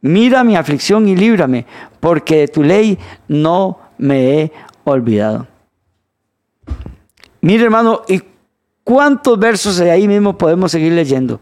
[0.00, 1.66] Mira mi aflicción y líbrame,
[1.98, 2.96] porque de tu ley
[3.26, 4.52] no me he
[4.84, 5.48] olvidado.
[7.40, 8.22] Mira hermano, ¿y
[8.84, 11.40] cuántos versos de ahí mismo podemos seguir leyendo?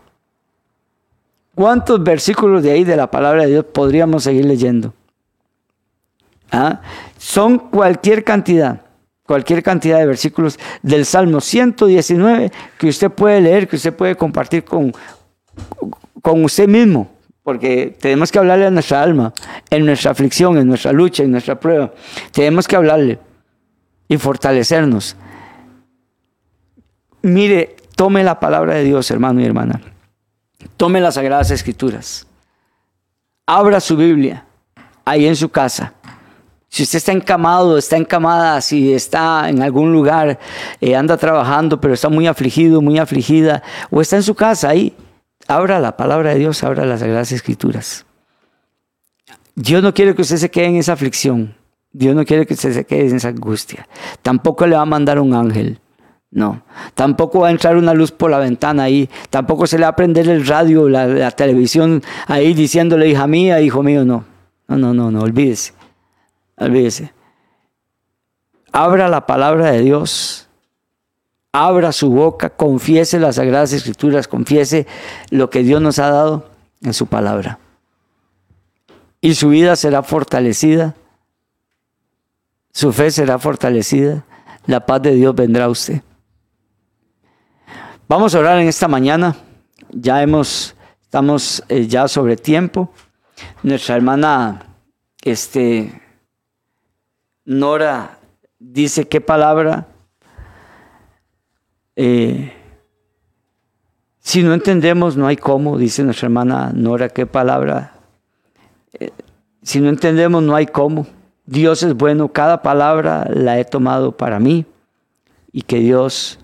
[1.61, 4.94] ¿Cuántos versículos de ahí de la palabra de Dios podríamos seguir leyendo?
[6.50, 6.80] ¿Ah?
[7.18, 8.80] Son cualquier cantidad,
[9.26, 14.64] cualquier cantidad de versículos del Salmo 119 que usted puede leer, que usted puede compartir
[14.64, 14.94] con,
[16.22, 17.11] con usted mismo,
[17.42, 19.34] porque tenemos que hablarle a nuestra alma,
[19.68, 21.92] en nuestra aflicción, en nuestra lucha, en nuestra prueba.
[22.32, 23.18] Tenemos que hablarle
[24.08, 25.14] y fortalecernos.
[27.20, 29.78] Mire, tome la palabra de Dios, hermano y hermana.
[30.80, 32.26] Tome las Sagradas Escrituras.
[33.44, 34.46] Abra su Biblia
[35.04, 35.92] ahí en su casa.
[36.70, 40.38] Si usted está encamado, está encamada, si está en algún lugar,
[40.80, 44.96] eh, anda trabajando, pero está muy afligido, muy afligida, o está en su casa ahí,
[45.46, 48.06] abra la palabra de Dios, abra las Sagradas Escrituras.
[49.54, 51.54] Dios no quiere que usted se quede en esa aflicción.
[51.92, 53.86] Dios no quiere que usted se quede en esa angustia.
[54.22, 55.78] Tampoco le va a mandar un ángel.
[56.32, 56.62] No,
[56.94, 59.96] tampoco va a entrar una luz por la ventana ahí, tampoco se le va a
[59.96, 64.24] prender el radio, la, la televisión ahí diciéndole hija mía, hijo mío, no.
[64.68, 65.72] No, no, no, no, olvídese.
[66.56, 67.12] Olvídese.
[68.70, 70.46] Abra la palabra de Dios.
[71.52, 74.86] Abra su boca, confiese las sagradas escrituras, confiese
[75.30, 76.48] lo que Dios nos ha dado
[76.82, 77.58] en su palabra.
[79.20, 80.94] Y su vida será fortalecida.
[82.72, 84.24] Su fe será fortalecida.
[84.66, 86.02] La paz de Dios vendrá a usted.
[88.11, 89.36] Vamos a orar en esta mañana.
[89.92, 92.90] Ya hemos, estamos eh, ya sobre tiempo.
[93.62, 94.66] Nuestra hermana,
[95.22, 96.02] este,
[97.44, 98.18] Nora,
[98.58, 99.86] dice qué palabra
[101.94, 102.52] Eh,
[104.18, 107.94] si no entendemos, no hay cómo, dice nuestra hermana Nora, qué palabra.
[108.94, 109.12] Eh,
[109.62, 111.06] si no entendemos, no hay cómo.
[111.46, 114.66] Dios es bueno, cada palabra la he tomado para mí
[115.52, 116.40] y que Dios,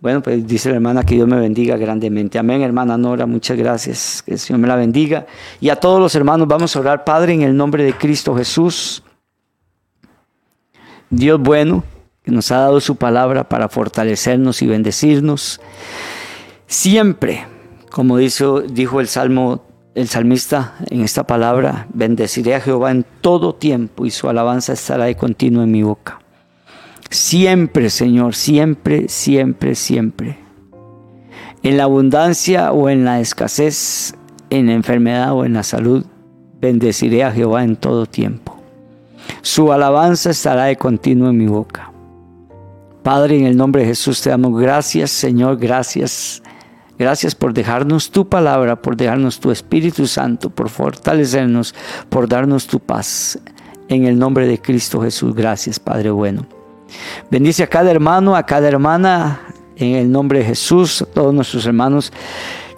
[0.00, 2.38] bueno, pues dice la hermana que Dios me bendiga grandemente.
[2.38, 5.26] Amén, hermana Nora, muchas gracias, que el Señor me la bendiga.
[5.60, 9.02] Y a todos los hermanos vamos a orar, Padre, en el nombre de Cristo Jesús.
[11.10, 11.82] Dios bueno,
[12.22, 15.60] que nos ha dado su palabra para fortalecernos y bendecirnos.
[16.68, 17.46] Siempre,
[17.90, 19.64] como dijo, dijo el Salmo,
[19.96, 25.06] el salmista en esta palabra, bendeciré a Jehová en todo tiempo y su alabanza estará
[25.06, 26.20] de continuo en mi boca.
[27.10, 30.38] Siempre, Señor, siempre, siempre, siempre.
[31.62, 34.14] En la abundancia o en la escasez,
[34.50, 36.04] en la enfermedad o en la salud,
[36.60, 38.56] bendeciré a Jehová en todo tiempo.
[39.42, 41.92] Su alabanza estará de continuo en mi boca.
[43.02, 46.42] Padre, en el nombre de Jesús te damos gracias, Señor, gracias
[46.98, 51.74] Gracias por dejarnos tu palabra, por dejarnos tu Espíritu Santo, por fortalecernos,
[52.08, 53.38] por darnos tu paz.
[53.88, 56.57] En el nombre de Cristo Jesús, gracias Padre bueno.
[57.30, 59.40] Bendice a cada hermano, a cada hermana,
[59.76, 62.12] en el nombre de Jesús, a todos nuestros hermanos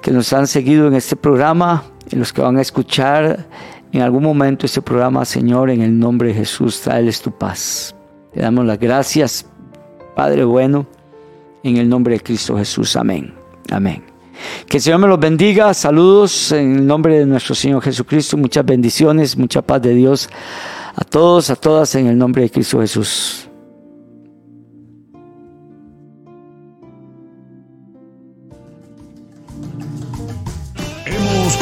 [0.02, 3.46] que nos han seguido en este programa, y los que van a escuchar
[3.92, 7.94] en algún momento este programa, Señor, en el nombre de Jesús, traeles tu paz.
[8.32, 9.46] Te damos las gracias,
[10.14, 10.86] Padre bueno,
[11.62, 12.96] en el nombre de Cristo Jesús.
[12.96, 13.34] Amén.
[13.70, 14.04] Amén.
[14.66, 15.74] Que el Señor me los bendiga.
[15.74, 18.36] Saludos en el nombre de nuestro Señor Jesucristo.
[18.36, 20.28] Muchas bendiciones, mucha paz de Dios
[20.94, 23.49] a todos, a todas en el nombre de Cristo Jesús.